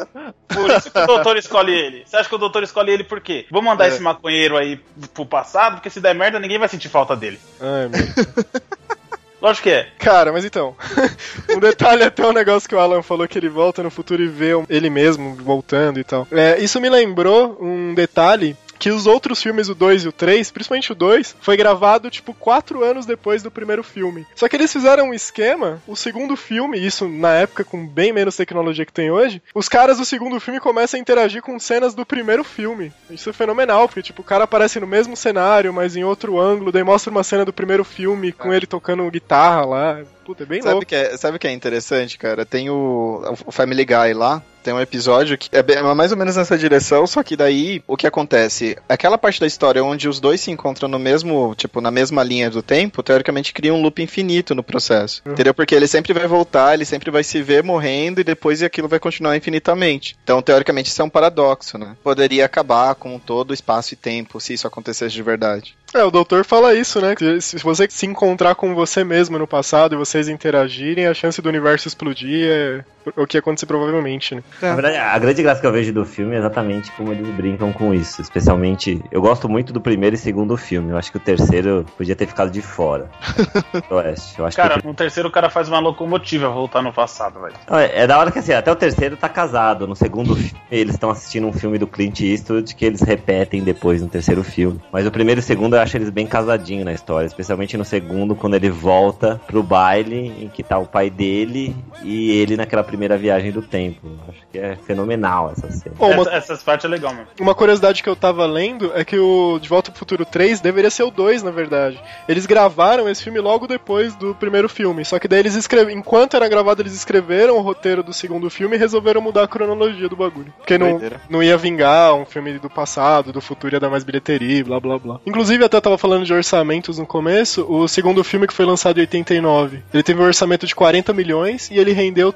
por 0.49 0.71
isso 0.71 0.91
que 0.91 0.99
o 0.99 1.07
doutor 1.07 1.37
escolhe 1.37 1.75
ele. 1.75 2.03
Você 2.07 2.17
acha 2.17 2.29
que 2.31 2.35
o 2.35 2.39
doutor 2.39 2.63
escolhe 2.63 2.91
ele 2.93 3.05
por 3.05 3.21
quê? 3.21 3.45
Vou 3.51 3.61
mandar 3.61 3.85
É. 3.85 3.89
esse 3.89 4.01
maconheiro 4.01 4.57
aí 4.57 4.81
pro 5.13 5.27
passado, 5.27 5.75
porque 5.75 5.91
se 5.91 6.01
der 6.01 6.15
merda, 6.15 6.41
ninguém 6.41 6.59
vai 6.59 6.69
sentir 6.69 6.89
falta 6.89 7.15
dele. 7.15 7.39
Ai, 7.61 7.89
meu. 7.89 8.01
Lógico 9.43 9.65
que 9.65 9.75
é. 9.75 9.89
Cara, 9.99 10.33
mas 10.33 10.45
então. 10.45 10.77
um 11.51 11.59
detalhe 11.59 12.05
até 12.05 12.25
um 12.25 12.33
negócio 12.33 12.69
que 12.69 12.77
o 12.77 12.79
Alan 12.79 13.03
falou 13.03 13.27
que 13.27 13.37
ele 13.37 13.49
volta 13.49 13.83
no 13.83 13.91
futuro 13.91 14.23
e 14.23 14.29
vê 14.29 14.53
ele 14.69 14.89
mesmo 14.89 15.35
voltando 15.35 15.99
e 15.99 16.05
tal. 16.05 16.29
É, 16.31 16.61
isso 16.61 16.81
me 16.81 16.89
lembrou 16.89 17.59
um 17.61 17.93
detalhe 17.93 18.57
que 18.83 18.91
os 18.91 19.07
outros 19.07 19.41
filmes, 19.41 19.69
o 19.69 19.77
2 19.77 20.03
e 20.03 20.09
o 20.09 20.13
3, 20.13 20.51
principalmente 20.51 20.91
o 20.91 20.95
2, 20.97 21.37
foi 21.41 21.57
gravado 21.57 22.11
tipo 22.11 22.35
4 22.35 22.83
anos 22.83 23.07
depois 23.07 23.41
do 23.41 23.49
primeiro 23.49 23.85
filme. 23.85 24.27
Só 24.35 24.49
que 24.49 24.57
eles 24.57 24.73
fizeram 24.73 25.11
um 25.11 25.15
esquema, 25.15 25.81
o 25.87 25.95
segundo 25.95 26.37
filme, 26.37 26.85
isso 26.85 27.07
na 27.07 27.33
época 27.33 27.63
com 27.63 27.87
bem 27.87 28.13
menos 28.13 28.35
tecnologia 28.35 28.85
que 28.85 28.93
tem 28.93 29.09
hoje, 29.09 29.41
os 29.55 29.69
caras 29.69 29.99
do 29.99 30.05
segundo 30.05 30.41
filme 30.41 30.59
começam 30.59 30.99
a 30.99 31.01
interagir 31.01 31.43
com 31.43 31.61
cenas 31.61 31.95
do 31.95 32.05
primeiro 32.05 32.43
filme. 32.43 32.93
Isso 33.09 33.31
é 33.31 33.33
fenomenal, 33.33 33.87
porque 33.87 34.03
tipo, 34.03 34.21
o 34.21 34.25
cara 34.25 34.43
aparece 34.43 34.81
no 34.81 34.87
mesmo 34.89 35.17
cenário, 35.17 35.73
mas 35.73 35.95
em 35.95 36.03
outro 36.03 36.41
ângulo, 36.41 36.73
daí 36.73 36.83
mostra 36.83 37.13
uma 37.13 37.23
cena 37.23 37.45
do 37.45 37.53
primeiro 37.53 37.85
filme 37.85 38.33
com 38.33 38.53
ele 38.53 38.67
tocando 38.67 39.09
guitarra 39.13 39.65
lá. 39.65 40.01
Puta, 40.25 40.45
é 40.45 40.47
bem 40.47 40.61
Sabe 40.63 40.73
louco. 40.75 40.87
que, 40.87 40.95
é, 40.95 41.17
sabe 41.17 41.37
o 41.37 41.41
que 41.41 41.47
é 41.49 41.53
interessante, 41.53 42.17
cara? 42.19 42.45
Tem 42.45 42.71
o, 42.71 43.23
o 43.47 43.51
Family 43.53 43.85
Guy 43.85 44.15
lá, 44.15 44.43
tem 44.63 44.73
um 44.73 44.81
episódio 44.81 45.37
que 45.37 45.49
é, 45.51 45.61
bem- 45.63 45.77
é 45.79 45.83
mais 45.95 46.13
ou 46.13 46.17
menos 46.19 46.37
nessa 46.37 46.57
direção, 46.57 47.05
só 47.07 47.21
que 47.25 47.37
daí 47.37 47.83
o 47.89 47.97
que 47.97 48.07
acontece? 48.07 48.77
Aquela 48.89 49.19
parte 49.19 49.41
da 49.41 49.47
história 49.49 49.83
onde 49.83 50.09
os 50.09 50.21
dois 50.21 50.41
se 50.41 50.51
encontram 50.53 50.89
no 50.89 50.99
mesmo, 50.99 51.53
tipo, 51.57 51.81
na 51.81 51.91
mesma 51.91 52.23
linha 52.23 52.49
do 52.49 52.63
tempo, 52.63 53.03
teoricamente 53.03 53.53
cria 53.53 53.75
um 53.75 53.83
loop 53.83 54.01
infinito 54.01 54.55
no 54.55 54.63
processo. 54.63 55.21
Entendeu? 55.27 55.53
Porque 55.53 55.75
ele 55.75 55.89
sempre 55.89 56.13
vai 56.13 56.29
voltar, 56.29 56.75
ele 56.75 56.85
sempre 56.85 57.11
vai 57.11 57.25
se 57.25 57.43
ver 57.43 57.65
morrendo 57.65 58.21
e 58.21 58.25
depois 58.25 58.63
aquilo 58.63 58.87
vai 58.89 59.01
continuar 59.01 59.37
infinitamente. 59.37 60.17
Então, 60.23 60.41
teoricamente, 60.41 60.89
isso 60.91 61.03
é 61.03 61.05
um 61.05 61.11
paradoxo, 61.11 61.77
né? 61.77 61.97
Poderia 62.05 62.45
acabar 62.45 62.95
com 62.95 63.19
todo 63.19 63.51
o 63.51 63.55
espaço 63.55 63.95
e 63.95 63.97
tempo 63.97 64.41
se 64.41 64.55
isso 64.55 64.67
acontecesse 64.69 65.13
de 65.15 65.23
verdade. 65.23 65.75
É, 65.95 66.03
o 66.03 66.11
doutor 66.11 66.45
fala 66.45 66.75
isso, 66.75 67.01
né? 67.01 67.15
Se 67.41 67.59
você 67.59 67.87
se 67.91 68.07
encontrar 68.07 68.55
com 68.55 68.75
você 68.75 69.05
mesmo 69.05 69.39
no 69.39 69.47
passado 69.47 69.95
e 69.95 69.99
vocês 69.99 70.27
interagirem, 70.27 71.07
a 71.07 71.13
chance 71.13 71.43
do 71.43 71.49
universo 71.49 71.87
explodir 71.87 72.49
é 72.51 72.85
o 73.17 73.27
que 73.27 73.37
ia 73.37 73.41
acontecer 73.41 73.67
provavelmente, 73.67 74.35
né? 74.35 74.43
Na 74.61 74.75
verdade, 74.75 74.97
a 74.97 75.19
grande 75.19 75.43
graça 75.43 75.61
que 75.61 75.67
eu 75.67 75.73
vejo 75.73 75.93
do 75.93 76.05
filme 76.05 76.35
é 76.35 76.39
exatamente 76.39 76.91
como 76.93 77.13
eles 77.13 77.29
brincam 77.35 77.73
com 77.73 77.95
isso. 77.95 78.23
Especialmente, 78.23 79.03
eu 79.11 79.21
gosto 79.21 79.49
muito 79.49 79.73
do 79.73 79.81
primeiro 79.81 80.15
e 80.15 80.19
segundo 80.19 80.57
filme. 80.57 80.91
Eu 80.91 80.97
acho 80.97 81.11
que 81.11 81.17
o 81.17 81.21
terceiro 81.21 81.85
podia 81.97 82.15
ter 82.15 82.27
ficado 82.27 82.51
de 82.51 82.63
fora. 82.63 83.11
do 83.89 83.97
Oeste. 83.97 84.39
Eu 84.39 84.47
acho 84.47 84.57
Cara, 84.57 84.81
que 84.81 84.87
no 84.87 84.95
terceiro 84.95 85.29
o 85.29 85.33
cara 85.33 85.51
faz 85.51 85.69
uma 85.69 85.79
locomotiva 85.79 86.49
voltar 86.49 86.83
no 86.83 86.93
passado, 86.93 87.41
velho. 87.41 87.55
É, 87.71 88.03
é 88.03 88.07
da 88.07 88.19
hora 88.19 88.31
que 88.31 88.39
assim, 88.39 88.53
até 88.53 88.71
o 88.71 88.77
terceiro 88.77 89.17
tá 89.17 89.29
casado. 89.29 89.87
No 89.87 89.97
segundo 89.97 90.35
filme, 90.35 90.61
eles 90.71 90.95
estão 90.95 91.11
assistindo 91.11 91.47
um 91.47 91.53
filme 91.53 91.79
do 91.79 91.87
Clint 91.87 92.21
Eastwood 92.21 92.75
que 92.75 92.85
eles 92.85 93.01
repetem 93.01 93.63
depois 93.63 94.03
no 94.03 94.09
terceiro 94.09 94.43
filme. 94.43 94.81
Mas 94.93 95.07
o 95.07 95.11
primeiro 95.11 95.41
e 95.41 95.43
o 95.43 95.45
segundo 95.45 95.77
eu 95.77 95.81
acho 95.81 95.97
eles 95.97 96.11
bem 96.11 96.27
casadinhos 96.27 96.85
na 96.85 96.93
história. 96.93 97.27
Especialmente 97.27 97.77
no 97.77 97.85
segundo, 97.85 98.35
quando 98.35 98.55
ele 98.55 98.71
volta 98.71 99.41
pro 99.47 99.63
baile 99.63 100.33
em 100.41 100.49
que 100.49 100.63
tá 100.63 100.79
o 100.79 100.87
pai 100.87 101.11
dele 101.11 101.75
e 102.03 102.31
ele 102.33 102.57
naquela 102.57 102.85
primeira 102.93 103.17
viagem 103.17 103.51
do 103.51 103.63
tempo. 103.63 104.07
Acho 104.29 104.41
que 104.53 104.59
é 104.59 104.77
fenomenal 104.77 105.51
essa 105.51 105.71
cena. 105.71 105.95
Bom, 105.99 106.11
uma, 106.11 106.23
Essa, 106.23 106.33
essas 106.53 106.63
partes 106.63 106.85
é 106.85 106.89
legal, 106.89 107.15
mano. 107.15 107.27
uma 107.41 107.55
curiosidade 107.55 108.03
que 108.03 108.09
eu 108.09 108.15
tava 108.15 108.45
lendo 108.45 108.93
é 108.95 109.03
que 109.03 109.19
o 109.19 109.59
De 109.59 109.67
Volta 109.67 109.91
pro 109.91 109.99
Futuro 109.99 110.27
3 110.27 110.61
deveria 110.61 110.91
ser 110.91 111.05
o 111.05 111.11
2, 111.11 111.43
na 111.43 111.51
verdade. 111.51 111.99
Eles 112.29 112.45
gravaram 112.45 113.09
esse 113.09 113.25
filme 113.25 113.41
logo 113.41 113.67
depois 113.67 114.15
do 114.15 114.35
primeiro 114.35 114.69
filme. 114.69 115.05
Só 115.07 115.19
que 115.19 115.27
daí 115.27 115.41
eles 115.41 115.55
escreveram. 115.55 115.99
Enquanto 115.99 116.37
era 116.37 116.47
gravado, 116.49 116.83
eles 116.83 116.93
escreveram 116.93 117.57
o 117.57 117.63
roteiro 117.63 118.03
do 118.03 118.13
segundo 118.13 118.51
filme 118.51 118.77
e 118.77 118.79
resolveram 118.79 119.23
mudar 119.23 119.45
a 119.45 119.49
cronologia 119.49 120.09
do 120.09 120.17
bagulho. 120.17 120.53
Porque 120.59 120.77
não, 120.77 121.01
não 121.31 121.43
ia 121.43 121.57
vingar 121.57 122.15
um 122.15 122.27
filme 122.27 122.59
do 122.59 122.69
passado, 122.69 123.33
do 123.33 123.41
futuro 123.41 123.75
ia 123.75 123.81
dar 123.81 123.89
mais 123.89 124.05
bilheteria, 124.05 124.59
e 124.59 124.63
blá 124.63 124.79
blá 124.79 124.99
blá. 124.99 125.21
Inclusive, 125.25 125.65
até 125.65 125.81
tava 125.81 125.97
falando 125.97 126.27
de 126.27 126.35
orçamentos 126.35 126.99
no 126.99 127.07
começo. 127.07 127.65
O 127.69 127.89
segundo 127.89 128.23
filme 128.23 128.47
que 128.47 128.53
foi 128.53 128.67
lançado 128.67 128.99
em 128.99 129.01
89, 129.01 129.83
ele 129.95 130.03
teve 130.03 130.21
um 130.21 130.25
orçamento 130.25 130.67
de 130.67 130.75
40 130.75 131.13
milhões 131.15 131.71
e 131.71 131.79
ele 131.79 131.93
rendeu 131.93 132.31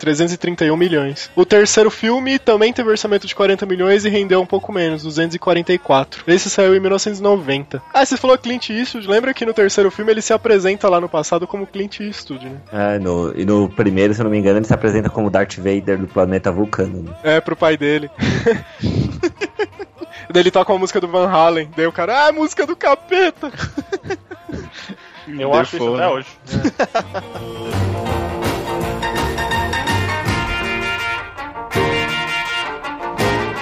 331 0.47 0.77
milhões. 0.77 1.31
O 1.35 1.45
terceiro 1.45 1.91
filme 1.91 2.39
também 2.39 2.73
teve 2.73 2.89
orçamento 2.89 3.27
de 3.27 3.35
40 3.35 3.67
milhões 3.67 4.05
e 4.05 4.09
rendeu 4.09 4.41
um 4.41 4.47
pouco 4.47 4.73
menos, 4.73 5.03
244. 5.03 6.25
Esse 6.27 6.49
saiu 6.49 6.75
em 6.75 6.81
1990. 6.81 7.83
Ah, 7.93 8.05
você 8.05 8.17
falou 8.17 8.39
Clint 8.39 8.71
Eastwood, 8.71 9.09
lembra 9.09 9.35
que 9.35 9.45
no 9.45 9.53
terceiro 9.53 9.91
filme 9.91 10.13
ele 10.13 10.23
se 10.23 10.33
apresenta 10.33 10.89
lá 10.89 11.01
no 11.01 11.09
passado 11.09 11.47
como 11.47 11.67
Clint 11.67 12.01
Eastwood, 12.01 12.47
né? 12.47 12.61
É, 12.73 12.99
no, 12.99 13.33
e 13.37 13.45
no 13.45 13.69
primeiro, 13.69 14.15
se 14.15 14.21
eu 14.21 14.25
não 14.25 14.31
me 14.31 14.39
engano, 14.39 14.59
ele 14.59 14.67
se 14.67 14.75
apresenta 14.75 15.09
como 15.09 15.31
Darth 15.31 15.57
Vader 15.57 15.99
do 15.99 16.07
planeta 16.07 16.53
Vulcano. 16.53 17.03
né? 17.03 17.13
É, 17.23 17.41
pro 17.41 17.57
pai 17.57 17.77
dele. 17.77 18.11
Daí 20.29 20.43
ele 20.43 20.51
toca 20.51 20.73
uma 20.73 20.79
música 20.79 21.01
do 21.01 21.09
Van 21.09 21.29
Halen. 21.29 21.71
Daí 21.77 21.87
o 21.87 21.93
cara, 21.93 22.25
ah, 22.25 22.29
é 22.29 22.33
música 22.33 22.67
do 22.67 22.77
capeta! 22.77 23.51
Eu 25.29 25.55
acho 25.55 25.77
isso 25.77 25.91
Default, 25.91 25.97
até 25.97 26.09
hoje. 26.09 26.29
É, 27.83 27.83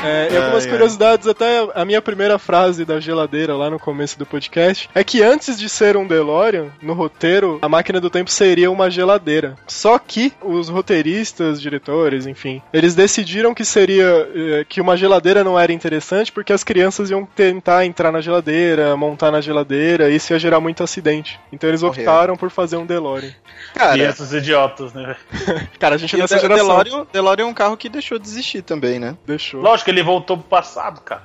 e 0.04 0.36
Ai, 0.36 0.36
algumas 0.36 0.64
ai. 0.64 0.70
curiosidades, 0.70 1.26
até 1.26 1.66
a 1.74 1.84
minha 1.84 2.00
primeira 2.02 2.38
frase 2.38 2.84
da 2.84 3.00
geladeira 3.00 3.54
lá 3.56 3.70
no 3.70 3.78
começo 3.78 4.18
do 4.18 4.26
podcast, 4.26 4.88
é 4.94 5.02
que 5.04 5.22
antes 5.22 5.58
de 5.58 5.68
ser 5.68 5.96
um 5.96 6.06
DeLorean, 6.06 6.68
no 6.82 6.92
roteiro, 6.92 7.58
a 7.62 7.68
máquina 7.68 8.00
do 8.00 8.10
tempo 8.10 8.30
seria 8.30 8.70
uma 8.70 8.90
geladeira. 8.90 9.56
Só 9.66 9.98
que 9.98 10.32
os 10.42 10.68
roteiristas, 10.68 11.60
diretores, 11.60 12.26
enfim, 12.26 12.62
eles 12.72 12.94
decidiram 12.94 13.54
que 13.54 13.64
seria 13.64 14.28
eh, 14.34 14.66
que 14.68 14.80
uma 14.80 14.96
geladeira 14.96 15.42
não 15.44 15.58
era 15.58 15.72
interessante 15.72 16.30
porque 16.32 16.52
as 16.52 16.62
crianças 16.64 17.10
iam 17.10 17.24
tentar 17.26 17.84
entrar 17.84 18.12
na 18.12 18.20
geladeira, 18.20 18.96
montar 18.96 19.30
na 19.30 19.40
geladeira, 19.40 20.10
e 20.10 20.16
isso 20.16 20.32
ia 20.32 20.38
gerar 20.38 20.60
muito 20.60 20.82
acidente. 20.82 21.38
Então 21.52 21.68
eles 21.68 21.82
optaram 21.82 22.36
por 22.36 22.50
fazer 22.50 22.76
um 22.76 22.86
DeLorean. 22.86 23.30
Cara, 23.74 23.96
E 23.96 24.02
esses 24.02 24.32
idiotas, 24.32 24.92
né? 24.92 25.16
Cara, 25.78 25.94
a 25.94 25.98
gente 25.98 26.12
e 26.12 26.16
o 26.16 26.18
nessa 26.20 26.36
De- 26.36 26.42
geração 26.42 26.66
DeLorean, 26.66 27.06
DeLorean 27.12 27.44
é 27.44 27.48
um 27.48 27.54
carro 27.54 27.76
que 27.76 27.88
deixou 27.88 28.18
de 28.18 28.26
existir 28.28 28.62
também, 28.62 28.98
né? 28.98 29.16
deixou. 29.26 29.60
Lógico 29.60 29.90
ele 29.94 30.02
voltou 30.02 30.36
pro 30.36 30.46
passado, 30.46 31.00
cara. 31.00 31.22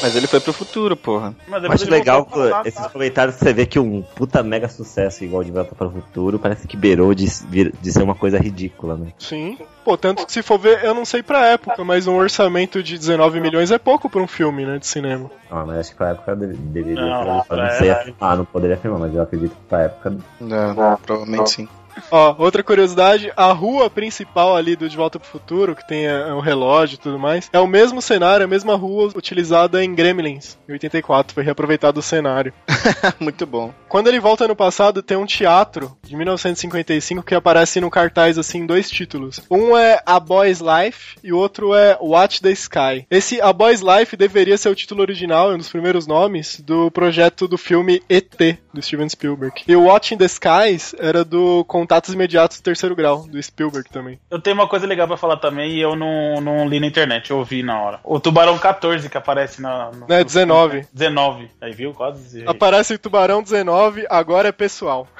Mas 0.00 0.16
ele 0.16 0.26
foi 0.26 0.40
pro 0.40 0.52
futuro, 0.52 0.96
porra. 0.96 1.32
Mas 1.46 1.64
acho 1.64 1.88
legal 1.88 2.24
passado, 2.26 2.66
esses 2.66 2.80
tá? 2.82 2.88
comentários 2.88 3.36
que 3.36 3.44
você 3.44 3.52
vê 3.52 3.66
que 3.66 3.78
um 3.78 4.02
puta 4.02 4.42
mega 4.42 4.68
sucesso 4.68 5.22
igual 5.22 5.44
de 5.44 5.52
Volta 5.52 5.76
para 5.76 5.86
o 5.86 5.92
Futuro 5.92 6.40
parece 6.40 6.66
que 6.66 6.76
beirou 6.76 7.14
de, 7.14 7.26
de 7.26 7.92
ser 7.92 8.02
uma 8.02 8.16
coisa 8.16 8.36
ridícula, 8.36 8.96
né? 8.96 9.12
Sim. 9.16 9.56
Pô, 9.84 9.96
tanto 9.96 10.26
que 10.26 10.32
se 10.32 10.42
for 10.42 10.58
ver, 10.58 10.84
eu 10.84 10.92
não 10.92 11.04
sei 11.04 11.22
pra 11.22 11.46
época, 11.46 11.84
mas 11.84 12.08
um 12.08 12.16
orçamento 12.16 12.82
de 12.82 12.98
19 12.98 13.40
milhões 13.40 13.70
é 13.70 13.78
pouco 13.78 14.10
pra 14.10 14.20
um 14.20 14.26
filme, 14.26 14.64
né, 14.66 14.76
de 14.78 14.86
cinema. 14.88 15.30
Ah, 15.48 15.64
mas 15.64 15.78
acho 15.78 15.90
que 15.92 15.96
pra 15.96 16.10
época 16.10 16.34
deve- 16.34 16.54
deveria 16.54 17.00
Não, 17.06 17.42
pra 17.44 17.56
não 17.56 17.78
sei 17.78 17.90
afirmar, 17.90 18.36
não 18.36 18.44
poderia 18.44 18.74
afirmar, 18.76 18.98
mas 18.98 19.14
eu 19.14 19.22
acredito 19.22 19.52
que 19.52 19.68
pra 19.68 19.82
época. 19.82 20.16
Não, 20.40 20.96
provavelmente 20.96 21.50
sim. 21.50 21.68
Ó, 22.10 22.34
outra 22.38 22.62
curiosidade, 22.62 23.32
a 23.36 23.52
rua 23.52 23.88
principal 23.88 24.56
ali 24.56 24.76
do 24.76 24.88
De 24.88 24.96
Volta 24.96 25.18
pro 25.18 25.28
Futuro, 25.28 25.74
que 25.74 25.86
tem 25.86 26.06
é, 26.06 26.32
o 26.32 26.40
relógio 26.40 26.96
e 26.96 26.98
tudo 26.98 27.18
mais, 27.18 27.48
é 27.52 27.58
o 27.58 27.66
mesmo 27.66 28.02
cenário, 28.02 28.44
a 28.44 28.48
mesma 28.48 28.74
rua 28.74 29.10
utilizada 29.14 29.82
em 29.82 29.94
Gremlins, 29.94 30.58
em 30.68 30.72
84, 30.72 31.34
foi 31.34 31.42
reaproveitado 31.42 32.00
o 32.00 32.02
cenário. 32.02 32.52
Muito 33.18 33.46
bom. 33.46 33.72
Quando 33.88 34.08
ele 34.08 34.20
volta 34.20 34.48
no 34.48 34.56
passado, 34.56 35.02
tem 35.02 35.16
um 35.16 35.26
teatro 35.26 35.96
de 36.02 36.16
1955 36.16 37.22
que 37.22 37.34
aparece 37.34 37.80
no 37.80 37.90
cartaz 37.90 38.38
assim 38.38 38.66
dois 38.66 38.90
títulos. 38.90 39.40
Um 39.50 39.76
é 39.76 40.02
A 40.04 40.18
Boy's 40.18 40.60
Life 40.60 41.16
e 41.22 41.32
o 41.32 41.38
outro 41.38 41.74
é 41.74 41.96
Watch 42.00 42.40
the 42.40 42.50
Sky. 42.50 43.06
Esse 43.10 43.40
A 43.40 43.52
Boy's 43.52 43.80
Life 43.80 44.16
deveria 44.16 44.56
ser 44.56 44.68
o 44.68 44.74
título 44.74 45.02
original, 45.02 45.50
um 45.52 45.58
dos 45.58 45.68
primeiros 45.68 46.06
nomes 46.06 46.60
do 46.60 46.90
projeto 46.90 47.46
do 47.46 47.58
filme 47.58 48.02
ET 48.08 48.58
do 48.72 48.82
Steven 48.82 49.08
Spielberg. 49.08 49.62
E 49.66 49.76
o 49.76 49.84
Watching 49.84 50.16
the 50.16 50.26
Skies 50.26 50.94
era 50.98 51.24
do 51.24 51.64
Contatos 51.82 52.14
Imediatos 52.14 52.60
do 52.60 52.62
Terceiro 52.62 52.94
Grau 52.94 53.26
do 53.26 53.42
Spielberg 53.42 53.90
também. 53.90 54.16
Eu 54.30 54.40
tenho 54.40 54.54
uma 54.54 54.68
coisa 54.68 54.86
legal 54.86 55.08
pra 55.08 55.16
falar 55.16 55.36
também 55.38 55.72
e 55.72 55.80
eu 55.80 55.96
não, 55.96 56.40
não 56.40 56.68
li 56.68 56.78
na 56.78 56.86
internet, 56.86 57.28
eu 57.32 57.38
ouvi 57.38 57.60
na 57.60 57.80
hora. 57.82 57.98
O 58.04 58.20
Tubarão 58.20 58.56
14 58.56 59.08
que 59.10 59.18
aparece 59.18 59.60
na. 59.60 59.90
No, 59.90 60.06
Né, 60.06 60.22
19. 60.22 60.86
19. 60.92 61.50
Aí 61.60 61.72
viu? 61.72 61.92
Quase. 61.92 62.44
Aparece 62.46 62.96
Tubarão 62.98 63.42
19, 63.42 64.06
agora 64.08 64.48
é 64.48 64.52
pessoal. 64.52 65.08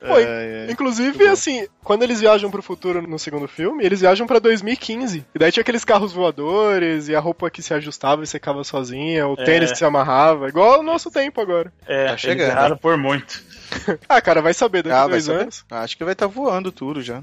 Pô, 0.00 0.16
É, 0.18 0.66
é. 0.66 0.72
Inclusive, 0.72 1.28
assim, 1.28 1.68
quando 1.84 2.02
eles 2.02 2.20
viajam 2.20 2.50
pro 2.50 2.62
futuro 2.62 3.00
no 3.06 3.18
segundo 3.20 3.46
filme, 3.46 3.84
eles 3.84 4.00
viajam 4.00 4.26
pra 4.26 4.40
2015. 4.40 5.24
E 5.32 5.38
daí 5.38 5.52
tinha 5.52 5.62
aqueles 5.62 5.84
carros 5.84 6.12
voadores 6.12 7.08
e 7.08 7.14
a 7.14 7.20
roupa 7.20 7.48
que 7.50 7.62
se 7.62 7.72
ajustava 7.72 8.24
e 8.24 8.26
secava 8.26 8.64
sozinha, 8.64 9.28
o 9.28 9.34
É. 9.38 9.44
tênis 9.44 9.70
que 9.70 9.78
se 9.78 9.84
amarrava, 9.84 10.48
igual 10.48 10.74
ao 10.74 10.82
nosso 10.82 11.08
tempo 11.10 11.40
agora. 11.40 11.72
É, 11.86 12.06
Tá 12.06 12.10
eles 12.10 12.20
chegando. 12.20 12.50
erraram 12.50 12.76
por 12.76 12.96
muito. 12.96 13.42
Ah, 14.08 14.20
cara, 14.20 14.40
vai 14.42 14.54
saber, 14.54 14.82
daqui 14.82 14.94
Ah, 14.94 14.98
a 14.98 15.02
vai 15.02 15.10
dois 15.10 15.24
saber? 15.24 15.42
anos. 15.42 15.64
Acho 15.70 15.96
que 15.96 16.04
vai 16.04 16.12
estar 16.12 16.26
voando 16.26 16.70
tudo 16.72 17.02
já. 17.02 17.22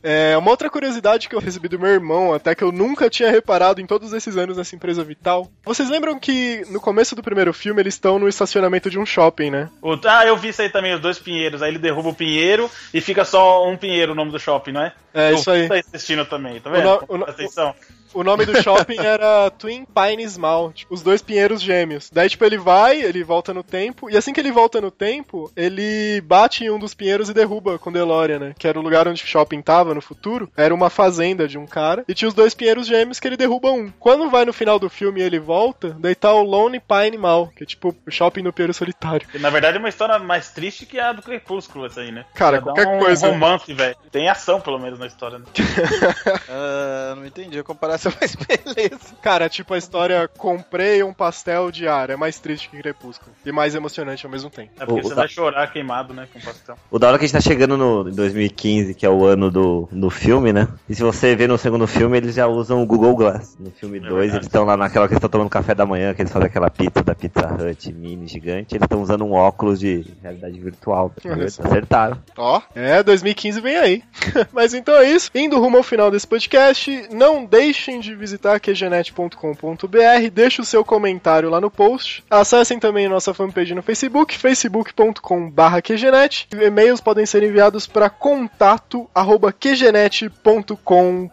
É, 0.00 0.36
uma 0.38 0.52
outra 0.52 0.70
curiosidade 0.70 1.28
que 1.28 1.34
eu 1.34 1.40
recebi 1.40 1.66
do 1.66 1.76
meu 1.76 1.90
irmão, 1.90 2.32
até 2.32 2.54
que 2.54 2.62
eu 2.62 2.70
nunca 2.70 3.10
tinha 3.10 3.28
reparado 3.32 3.80
em 3.80 3.86
todos 3.86 4.12
esses 4.12 4.36
anos 4.36 4.56
nessa 4.56 4.76
empresa 4.76 5.02
vital. 5.02 5.50
Vocês 5.64 5.90
lembram 5.90 6.20
que 6.20 6.64
no 6.70 6.80
começo 6.80 7.16
do 7.16 7.22
primeiro 7.22 7.52
filme 7.52 7.82
eles 7.82 7.94
estão 7.94 8.16
no 8.16 8.28
estacionamento 8.28 8.88
de 8.88 8.96
um 8.96 9.04
shopping, 9.04 9.50
né? 9.50 9.68
O- 9.82 9.98
ah, 10.06 10.24
eu 10.24 10.36
vi 10.36 10.50
isso 10.50 10.62
aí 10.62 10.68
também, 10.70 10.94
os 10.94 11.00
dois 11.00 11.18
pinheiros. 11.18 11.62
Aí 11.62 11.70
ele 11.72 11.80
derruba 11.80 12.10
o 12.10 12.14
pinheiro 12.14 12.70
e 12.94 13.00
fica 13.00 13.24
só 13.24 13.68
um 13.68 13.76
pinheiro 13.76 14.12
o 14.12 14.14
nome 14.14 14.30
do 14.30 14.38
shopping, 14.38 14.70
não 14.70 14.82
é? 14.82 14.92
É, 15.12 15.32
Eu 15.32 15.34
isso 15.34 15.50
aí. 15.50 15.66
Tá 15.68 15.74
assistindo 15.74 16.24
também, 16.24 16.60
tá 16.60 16.70
O 16.70 16.72
vendo? 16.74 16.84
no- 16.84 17.04
o 17.08 17.18
no- 17.18 17.24
Presta 17.24 17.42
atenção. 17.42 17.70
O 17.70 17.97
nome 18.14 18.44
do 18.44 18.60
shopping 18.62 18.98
era 19.00 19.50
Twin 19.50 19.84
Pines 19.86 20.36
Mall, 20.36 20.72
tipo, 20.72 20.92
os 20.94 21.02
dois 21.02 21.22
pinheiros 21.22 21.60
gêmeos. 21.60 22.10
Daí, 22.12 22.28
tipo, 22.28 22.44
ele 22.44 22.58
vai, 22.58 23.00
ele 23.00 23.22
volta 23.24 23.52
no 23.54 23.62
tempo, 23.62 24.10
e 24.10 24.16
assim 24.16 24.32
que 24.32 24.40
ele 24.40 24.52
volta 24.52 24.80
no 24.80 24.90
tempo, 24.90 25.50
ele 25.56 26.20
bate 26.22 26.64
em 26.64 26.70
um 26.70 26.78
dos 26.78 26.94
pinheiros 26.94 27.28
e 27.28 27.34
derruba 27.34 27.78
com 27.78 27.92
DeLorean, 27.92 28.38
né? 28.38 28.54
Que 28.58 28.68
era 28.68 28.78
o 28.78 28.82
lugar 28.82 29.06
onde 29.08 29.22
o 29.22 29.26
shopping 29.26 29.62
tava 29.62 29.94
no 29.94 30.00
futuro. 30.00 30.50
Era 30.56 30.74
uma 30.74 30.90
fazenda 30.90 31.46
de 31.46 31.58
um 31.58 31.66
cara, 31.66 32.04
e 32.08 32.14
tinha 32.14 32.28
os 32.28 32.34
dois 32.34 32.54
pinheiros 32.54 32.86
gêmeos 32.86 33.20
que 33.20 33.26
ele 33.28 33.36
derruba 33.36 33.70
um. 33.70 33.90
Quando 33.98 34.30
vai 34.30 34.44
no 34.44 34.52
final 34.52 34.78
do 34.78 34.88
filme 34.88 35.20
e 35.20 35.24
ele 35.24 35.38
volta, 35.38 35.96
daí 35.98 36.14
tá 36.14 36.32
o 36.32 36.42
Lone 36.42 36.80
Pine 36.80 37.18
Mall, 37.18 37.48
que 37.56 37.62
é 37.64 37.66
tipo 37.66 37.94
o 38.06 38.10
shopping 38.10 38.42
no 38.42 38.52
pinheiro 38.52 38.74
solitário. 38.74 39.26
Na 39.34 39.50
verdade 39.50 39.76
é 39.76 39.80
uma 39.80 39.88
história 39.88 40.18
mais 40.18 40.50
triste 40.50 40.86
que 40.86 40.98
a 40.98 41.12
do 41.12 41.22
Crepúsculo, 41.22 41.86
essa 41.86 42.00
aí, 42.00 42.10
né? 42.12 42.24
Cara, 42.34 42.56
Já 42.56 42.62
qualquer 42.62 42.86
um 42.86 42.98
coisa. 42.98 43.28
romance, 43.28 43.72
velho. 43.72 43.96
Tem 44.10 44.28
ação, 44.28 44.60
pelo 44.60 44.78
menos, 44.78 44.98
na 44.98 45.06
história, 45.06 45.38
né? 45.38 45.44
Ah, 46.48 47.14
não 47.16 47.26
entendi 47.26 47.58
a 47.58 47.62
comparação, 47.64 47.97
mas 48.20 48.34
beleza. 48.36 49.14
Cara, 49.22 49.48
tipo 49.48 49.74
a 49.74 49.78
história 49.78 50.28
comprei 50.36 51.02
um 51.02 51.12
pastel 51.12 51.70
de 51.70 51.86
ar, 51.88 52.10
é 52.10 52.16
mais 52.16 52.38
triste 52.38 52.68
que 52.68 52.78
Crepúsculo. 52.78 53.32
E 53.44 53.50
mais 53.52 53.74
emocionante 53.74 54.24
ao 54.24 54.30
mesmo 54.32 54.50
tempo. 54.50 54.70
É 54.78 54.86
porque 54.86 55.00
O- 55.00 55.04
você 55.04 55.12
o- 55.12 55.16
vai 55.16 55.28
chorar 55.28 55.66
queimado, 55.72 56.14
né, 56.14 56.28
com 56.32 56.40
pastel. 56.40 56.76
O 56.90 56.98
da 56.98 57.08
hora 57.08 57.18
que 57.18 57.24
a 57.24 57.28
gente 57.28 57.34
tá 57.34 57.40
chegando 57.40 57.76
no 57.76 58.08
em 58.08 58.12
2015, 58.14 58.94
que 58.94 59.04
é 59.04 59.10
o 59.10 59.24
ano 59.24 59.50
do, 59.50 59.88
do 59.90 60.10
filme, 60.10 60.52
né? 60.52 60.68
E 60.88 60.94
se 60.94 61.02
você 61.02 61.34
vê 61.34 61.46
no 61.46 61.58
segundo 61.58 61.86
filme, 61.86 62.16
eles 62.16 62.34
já 62.34 62.46
usam 62.46 62.82
o 62.82 62.86
Google 62.86 63.16
Glass. 63.16 63.56
No 63.58 63.70
filme 63.70 63.98
2, 64.00 64.10
verdade. 64.12 64.36
eles 64.36 64.46
estão 64.46 64.64
lá 64.64 64.76
naquela 64.76 65.06
que 65.08 65.14
eles 65.14 65.18
estão 65.18 65.30
tomando 65.30 65.50
café 65.50 65.74
da 65.74 65.84
manhã, 65.86 66.14
que 66.14 66.22
eles 66.22 66.32
fazem 66.32 66.46
aquela 66.48 66.70
pizza 66.70 67.02
da 67.02 67.14
Pizza 67.14 67.46
Hut 67.52 67.92
mini 67.92 68.26
gigante, 68.26 68.74
eles 68.74 68.84
estão 68.84 69.02
usando 69.02 69.24
um 69.24 69.32
óculos 69.32 69.78
de 69.80 70.06
realidade 70.22 70.58
virtual. 70.60 71.12
Só. 71.48 71.62
Acertaram. 71.62 72.18
Ó, 72.36 72.60
É, 72.74 73.02
2015 73.02 73.60
vem 73.60 73.76
aí. 73.76 74.02
Mas 74.52 74.74
então 74.74 74.94
é 74.96 75.10
isso. 75.10 75.30
Indo 75.34 75.58
rumo 75.60 75.76
ao 75.78 75.82
final 75.82 76.10
desse 76.10 76.26
podcast, 76.26 77.08
não 77.12 77.44
deixem 77.88 78.00
de 78.00 78.14
visitar 78.14 78.60
qgenet.com.br, 78.60 80.30
deixe 80.32 80.60
o 80.60 80.64
seu 80.64 80.84
comentário 80.84 81.48
lá 81.48 81.58
no 81.60 81.70
post. 81.70 82.22
Acessem 82.28 82.78
também 82.78 83.08
nossa 83.08 83.32
fanpage 83.32 83.74
no 83.74 83.82
Facebook, 83.82 84.36
facebook.com.br 84.36 85.80
qgenet. 85.82 86.46
E-mails 86.52 87.00
podem 87.00 87.24
ser 87.24 87.42
enviados 87.42 87.86
para 87.86 88.10
contato 88.10 89.08
arroba 89.14 89.52
qgenet.com. 89.52 91.30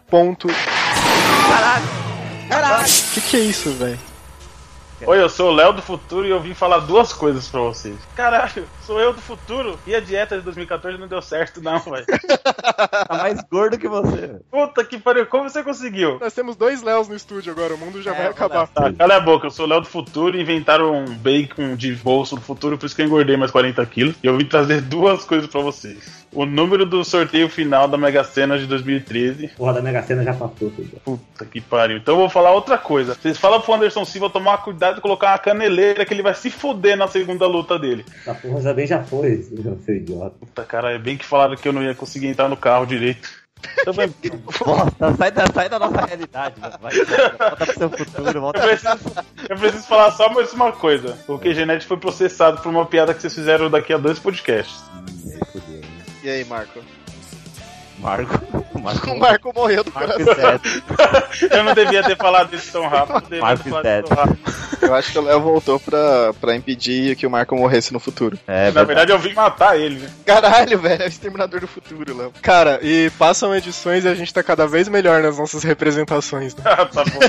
Caralho! 2.48 2.84
Que 3.12 3.20
que 3.20 3.36
é 3.36 3.40
isso, 3.40 3.70
velho? 3.72 4.15
Oi, 5.04 5.20
eu 5.20 5.28
sou 5.28 5.50
o 5.50 5.54
Léo 5.54 5.74
do 5.74 5.82
Futuro 5.82 6.26
e 6.26 6.30
eu 6.30 6.40
vim 6.40 6.54
falar 6.54 6.78
duas 6.78 7.12
coisas 7.12 7.46
pra 7.48 7.60
vocês. 7.60 7.96
Caralho, 8.14 8.66
sou 8.86 8.98
eu 8.98 9.12
do 9.12 9.20
futuro 9.20 9.78
e 9.86 9.94
a 9.94 10.00
dieta 10.00 10.38
de 10.38 10.42
2014 10.42 10.96
não 10.96 11.06
deu 11.06 11.20
certo, 11.20 11.60
não, 11.60 11.78
velho. 11.78 12.06
Tá 12.06 13.06
mais 13.10 13.40
gordo 13.50 13.76
que 13.78 13.88
você. 13.88 14.36
Puta 14.50 14.82
que 14.84 14.98
pariu, 14.98 15.26
como 15.26 15.50
você 15.50 15.62
conseguiu? 15.62 16.18
Nós 16.18 16.32
temos 16.32 16.56
dois 16.56 16.82
Léos 16.82 17.08
no 17.08 17.14
estúdio 17.14 17.52
agora, 17.52 17.74
o 17.74 17.78
mundo 17.78 18.00
já 18.00 18.12
É, 18.12 18.16
vai 18.16 18.26
acabar. 18.28 18.66
Tá, 18.68 18.90
cala 18.92 19.16
a 19.16 19.20
boca, 19.20 19.46
eu 19.46 19.50
sou 19.50 19.66
o 19.66 19.68
Léo 19.68 19.82
do 19.82 19.86
Futuro 19.86 20.36
e 20.36 20.40
inventaram 20.40 20.92
um 20.94 21.14
bacon 21.14 21.76
de 21.76 21.94
bolso 21.94 22.34
do 22.36 22.40
futuro, 22.40 22.78
por 22.78 22.86
isso 22.86 22.96
que 22.96 23.02
eu 23.02 23.06
engordei 23.06 23.36
mais 23.36 23.50
40 23.50 23.84
quilos. 23.86 24.14
E 24.22 24.26
eu 24.26 24.36
vim 24.38 24.46
trazer 24.46 24.80
duas 24.80 25.24
coisas 25.24 25.48
pra 25.48 25.60
vocês. 25.60 26.25
O 26.36 26.44
número 26.44 26.84
do 26.84 27.02
sorteio 27.02 27.48
final 27.48 27.88
da 27.88 27.96
Mega 27.96 28.22
Sena 28.22 28.58
de 28.58 28.66
2013. 28.66 29.48
Porra, 29.56 29.72
da 29.72 29.80
Mega 29.80 30.02
Sena 30.02 30.22
já 30.22 30.34
passou 30.34 30.70
tudo. 30.70 31.00
Puta 31.02 31.46
que 31.46 31.62
pariu. 31.62 31.96
Então 31.96 32.12
eu 32.12 32.18
vou 32.18 32.28
falar 32.28 32.52
outra 32.52 32.76
coisa. 32.76 33.14
Vocês 33.14 33.38
falam 33.38 33.58
pro 33.58 33.72
Anderson 33.72 34.04
Silva 34.04 34.28
tomar 34.28 34.58
cuidado 34.58 34.98
e 34.98 35.00
colocar 35.00 35.30
uma 35.30 35.38
caneleira 35.38 36.04
que 36.04 36.12
ele 36.12 36.22
vai 36.22 36.34
se 36.34 36.50
foder 36.50 36.94
na 36.94 37.08
segunda 37.08 37.46
luta 37.46 37.78
dele. 37.78 38.04
Essa 38.20 38.34
porra 38.34 38.60
já 38.60 38.74
bem 38.74 38.86
já 38.86 39.02
foi, 39.02 39.46
seu 39.82 39.96
idiota. 39.96 40.36
Puta, 40.38 40.62
cara, 40.64 40.92
é 40.92 40.98
bem 40.98 41.16
que 41.16 41.24
falaram 41.24 41.56
que 41.56 41.66
eu 41.66 41.72
não 41.72 41.82
ia 41.82 41.94
conseguir 41.94 42.26
entrar 42.26 42.50
no 42.50 42.56
carro 42.56 42.84
direito. 42.84 43.46
Também. 43.86 44.12
Bosta, 44.58 45.14
sai 45.16 45.30
da, 45.30 45.46
sai 45.46 45.68
da 45.70 45.78
nossa 45.78 46.04
realidade, 46.04 46.60
mano. 46.60 46.74
Vai, 46.82 46.92
volta 46.92 47.56
pro 47.64 47.78
seu 47.78 47.88
futuro, 47.90 48.40
volta 48.42 48.58
Eu 48.60 48.68
preciso, 48.68 49.24
eu 49.48 49.56
preciso 49.56 49.86
falar 49.86 50.10
só 50.10 50.28
mais 50.28 50.52
uma 50.52 50.70
coisa. 50.70 51.16
O 51.26 51.38
QGNet 51.38 51.86
foi 51.86 51.96
processado 51.96 52.60
por 52.60 52.68
uma 52.68 52.84
piada 52.84 53.14
que 53.14 53.22
vocês 53.22 53.34
fizeram 53.34 53.70
daqui 53.70 53.94
a 53.94 53.96
dois 53.96 54.18
podcasts. 54.18 54.84
E 56.26 56.30
aí, 56.30 56.44
Marco? 56.44 56.80
Marco. 57.98 58.40
Marco. 58.82 59.10
O 59.12 59.18
Marco 59.18 59.52
morreu 59.54 59.84
do 59.84 59.92
Marco 59.92 60.12
coração. 60.12 60.60
Eu 61.50 61.64
não 61.64 61.72
devia 61.72 62.02
ter 62.02 62.16
falado 62.16 62.52
isso 62.54 62.72
tão 62.72 62.88
rápido. 62.88 63.38
Marco 63.40 63.68
rápido. 63.70 64.38
Eu 64.82 64.94
acho 64.94 65.12
que 65.12 65.18
o 65.18 65.22
Léo 65.22 65.40
voltou 65.40 65.78
pra, 65.78 66.34
pra 66.40 66.56
impedir 66.56 67.14
que 67.16 67.26
o 67.26 67.30
Marco 67.30 67.54
morresse 67.56 67.92
no 67.92 68.00
futuro. 68.00 68.38
É, 68.46 68.72
Na 68.72 68.82
verdade, 68.82 69.12
eu 69.12 69.18
vim 69.18 69.32
matar 69.32 69.78
ele, 69.78 70.00
né? 70.00 70.10
Caralho, 70.24 70.78
velho, 70.78 71.02
é 71.02 71.06
o 71.06 71.08
exterminador 71.08 71.60
do 71.60 71.68
futuro, 71.68 72.16
Léo. 72.16 72.32
Cara, 72.42 72.80
e 72.82 73.08
passam 73.18 73.54
edições 73.54 74.04
e 74.04 74.08
a 74.08 74.14
gente 74.14 74.34
tá 74.34 74.42
cada 74.42 74.66
vez 74.66 74.88
melhor 74.88 75.22
nas 75.22 75.38
nossas 75.38 75.62
representações, 75.62 76.54
né? 76.56 76.64
Ah, 76.66 76.84
tá 76.86 77.04
bom. 77.04 77.20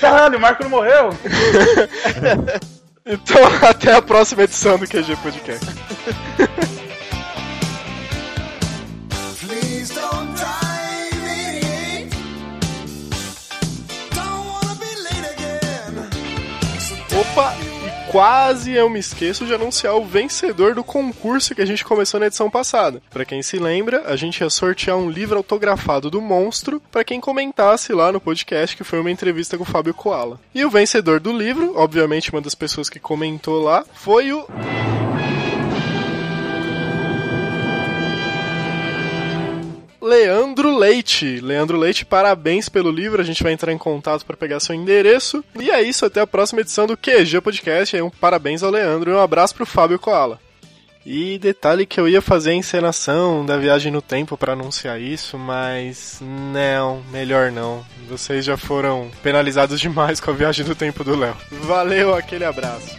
Caralho, 0.00 0.36
o 0.38 0.40
Marco 0.40 0.62
não 0.62 0.70
morreu? 0.70 1.10
Então, 3.04 3.42
até 3.68 3.94
a 3.94 4.02
próxima 4.02 4.42
edição 4.42 4.78
do 4.78 4.86
QG 4.86 5.16
Podcast. 5.16 5.66
Opa, 17.20 17.54
quase 18.10 18.72
eu 18.72 18.90
me 18.90 18.98
esqueço 18.98 19.46
de 19.46 19.54
anunciar 19.54 19.94
o 19.94 20.04
vencedor 20.04 20.74
do 20.74 20.82
concurso 20.82 21.54
que 21.54 21.62
a 21.62 21.66
gente 21.66 21.84
começou 21.84 22.18
na 22.18 22.26
edição 22.26 22.50
passada. 22.50 23.00
Pra 23.08 23.24
quem 23.24 23.40
se 23.40 23.56
lembra, 23.56 24.02
a 24.06 24.16
gente 24.16 24.40
ia 24.40 24.50
sortear 24.50 24.96
um 24.96 25.08
livro 25.08 25.36
autografado 25.36 26.10
do 26.10 26.20
Monstro 26.20 26.82
pra 26.90 27.04
quem 27.04 27.20
comentasse 27.20 27.92
lá 27.92 28.10
no 28.10 28.20
podcast 28.20 28.76
que 28.76 28.82
foi 28.82 28.98
uma 28.98 29.12
entrevista 29.12 29.56
com 29.56 29.62
o 29.62 29.66
Fábio 29.66 29.94
Koala. 29.94 30.40
E 30.52 30.64
o 30.64 30.70
vencedor 30.70 31.20
do 31.20 31.32
livro, 31.32 31.74
obviamente 31.76 32.32
uma 32.32 32.40
das 32.40 32.56
pessoas 32.56 32.90
que 32.90 32.98
comentou 32.98 33.62
lá, 33.62 33.84
foi 33.94 34.32
o 34.32 34.44
Leandro 40.10 40.76
Leite. 40.76 41.40
Leandro 41.40 41.78
Leite, 41.78 42.04
parabéns 42.04 42.68
pelo 42.68 42.90
livro. 42.90 43.22
A 43.22 43.24
gente 43.24 43.44
vai 43.44 43.52
entrar 43.52 43.72
em 43.72 43.78
contato 43.78 44.26
para 44.26 44.36
pegar 44.36 44.58
seu 44.58 44.74
endereço. 44.74 45.44
E 45.54 45.70
é 45.70 45.80
isso, 45.80 46.04
até 46.04 46.20
a 46.20 46.26
próxima 46.26 46.62
edição 46.62 46.84
do 46.84 46.96
QG 46.96 47.40
Podcast. 47.40 48.02
Um 48.02 48.10
parabéns 48.10 48.64
ao 48.64 48.72
Leandro 48.72 49.12
e 49.12 49.14
um 49.14 49.20
abraço 49.20 49.54
pro 49.54 49.64
Fábio 49.64 50.00
Koala. 50.00 50.40
E 51.06 51.38
detalhe 51.38 51.86
que 51.86 52.00
eu 52.00 52.08
ia 52.08 52.20
fazer 52.20 52.50
a 52.50 52.54
encenação 52.54 53.46
da 53.46 53.56
viagem 53.56 53.92
no 53.92 54.02
tempo 54.02 54.36
para 54.36 54.52
anunciar 54.52 55.00
isso, 55.00 55.38
mas 55.38 56.18
não, 56.20 57.04
melhor 57.12 57.52
não. 57.52 57.86
Vocês 58.08 58.44
já 58.44 58.56
foram 58.56 59.08
penalizados 59.22 59.80
demais 59.80 60.18
com 60.18 60.32
a 60.32 60.34
viagem 60.34 60.66
do 60.66 60.74
tempo 60.74 61.04
do 61.04 61.16
Léo. 61.16 61.36
Valeu, 61.62 62.14
aquele 62.14 62.44
abraço. 62.44 62.96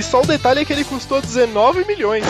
E 0.00 0.02
só 0.02 0.22
o 0.22 0.26
detalhe 0.26 0.60
é 0.60 0.64
que 0.64 0.72
ele 0.72 0.82
custou 0.82 1.20
19 1.20 1.84
milhões. 1.84 2.24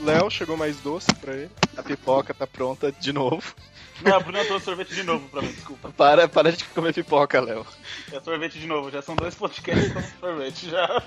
Léo, 0.00 0.30
chegou 0.30 0.56
mais 0.56 0.78
doce 0.78 1.14
pra 1.20 1.34
ele. 1.34 1.50
A 1.76 1.82
pipoca 1.82 2.32
tá 2.32 2.46
pronta 2.46 2.90
de 2.90 3.12
novo. 3.12 3.54
Não, 4.00 4.16
a 4.16 4.18
Bruna 4.18 4.46
trouxe 4.46 4.64
sorvete 4.64 4.94
de 4.94 5.02
novo 5.02 5.28
pra 5.28 5.42
mim, 5.42 5.52
desculpa. 5.52 5.90
Para, 5.94 6.26
para 6.26 6.52
de 6.52 6.64
comer 6.64 6.94
pipoca, 6.94 7.38
Léo. 7.38 7.66
É 8.10 8.18
sorvete 8.18 8.58
de 8.58 8.66
novo, 8.66 8.90
já 8.90 9.02
são 9.02 9.14
dois 9.14 9.34
podcasts 9.34 9.92
com 9.92 10.02
sorvete 10.26 10.70
já. 10.70 11.02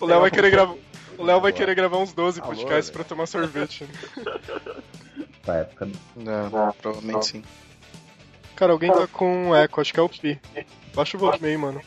O 0.00 0.06
Léo 0.06 0.22
vai 0.22 0.30
querer 0.30 0.50
gravar. 0.50 0.74
O 1.18 1.22
Léo 1.22 1.40
vai 1.42 1.52
querer 1.52 1.74
gravar 1.74 1.98
uns 1.98 2.14
12 2.14 2.40
Alô, 2.40 2.48
podcasts 2.48 2.88
pra 2.88 3.04
tomar 3.04 3.26
sorvete. 3.26 3.86
Pra 5.42 5.56
época. 5.56 5.86
Não, 6.16 6.72
provavelmente 6.80 7.26
sim. 7.26 7.44
Cara, 8.56 8.72
alguém 8.72 8.90
tá 8.90 9.06
com 9.06 9.50
um 9.50 9.54
eco, 9.54 9.82
acho 9.82 9.92
que 9.92 10.00
é 10.00 10.02
o 10.02 10.08
Pi. 10.08 10.40
Baixa 10.94 11.18
o 11.18 11.20
volume 11.20 11.46
aí, 11.46 11.58
mano. 11.58 11.82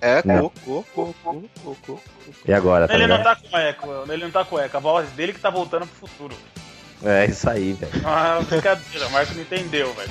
É, 0.00 0.22
Não. 0.24 0.48
co, 0.48 0.84
co, 0.94 1.14
co, 1.22 1.42
co, 1.62 1.76
co. 1.86 2.00
E 2.46 2.52
agora, 2.52 2.88
tá 2.88 2.94
Ele 2.94 3.06
não 3.06 3.16
ligado? 3.18 3.36
tá 3.36 3.48
com 3.50 3.58
eco, 3.58 3.86
ele 4.12 4.24
não 4.24 4.30
tá 4.30 4.44
com 4.44 4.58
eco. 4.58 4.76
A 4.76 4.80
voz 4.80 5.10
dele 5.10 5.32
que 5.32 5.40
tá 5.40 5.50
voltando 5.50 5.86
pro 5.86 6.08
futuro. 6.08 6.36
É 7.04 7.26
isso 7.26 7.48
aí, 7.48 7.72
velho. 7.74 7.92
Ah, 8.04 8.40
brincadeira, 8.48 9.06
o 9.06 9.10
Marco 9.10 9.34
não 9.34 9.42
entendeu, 9.42 9.92
velho. 9.94 10.10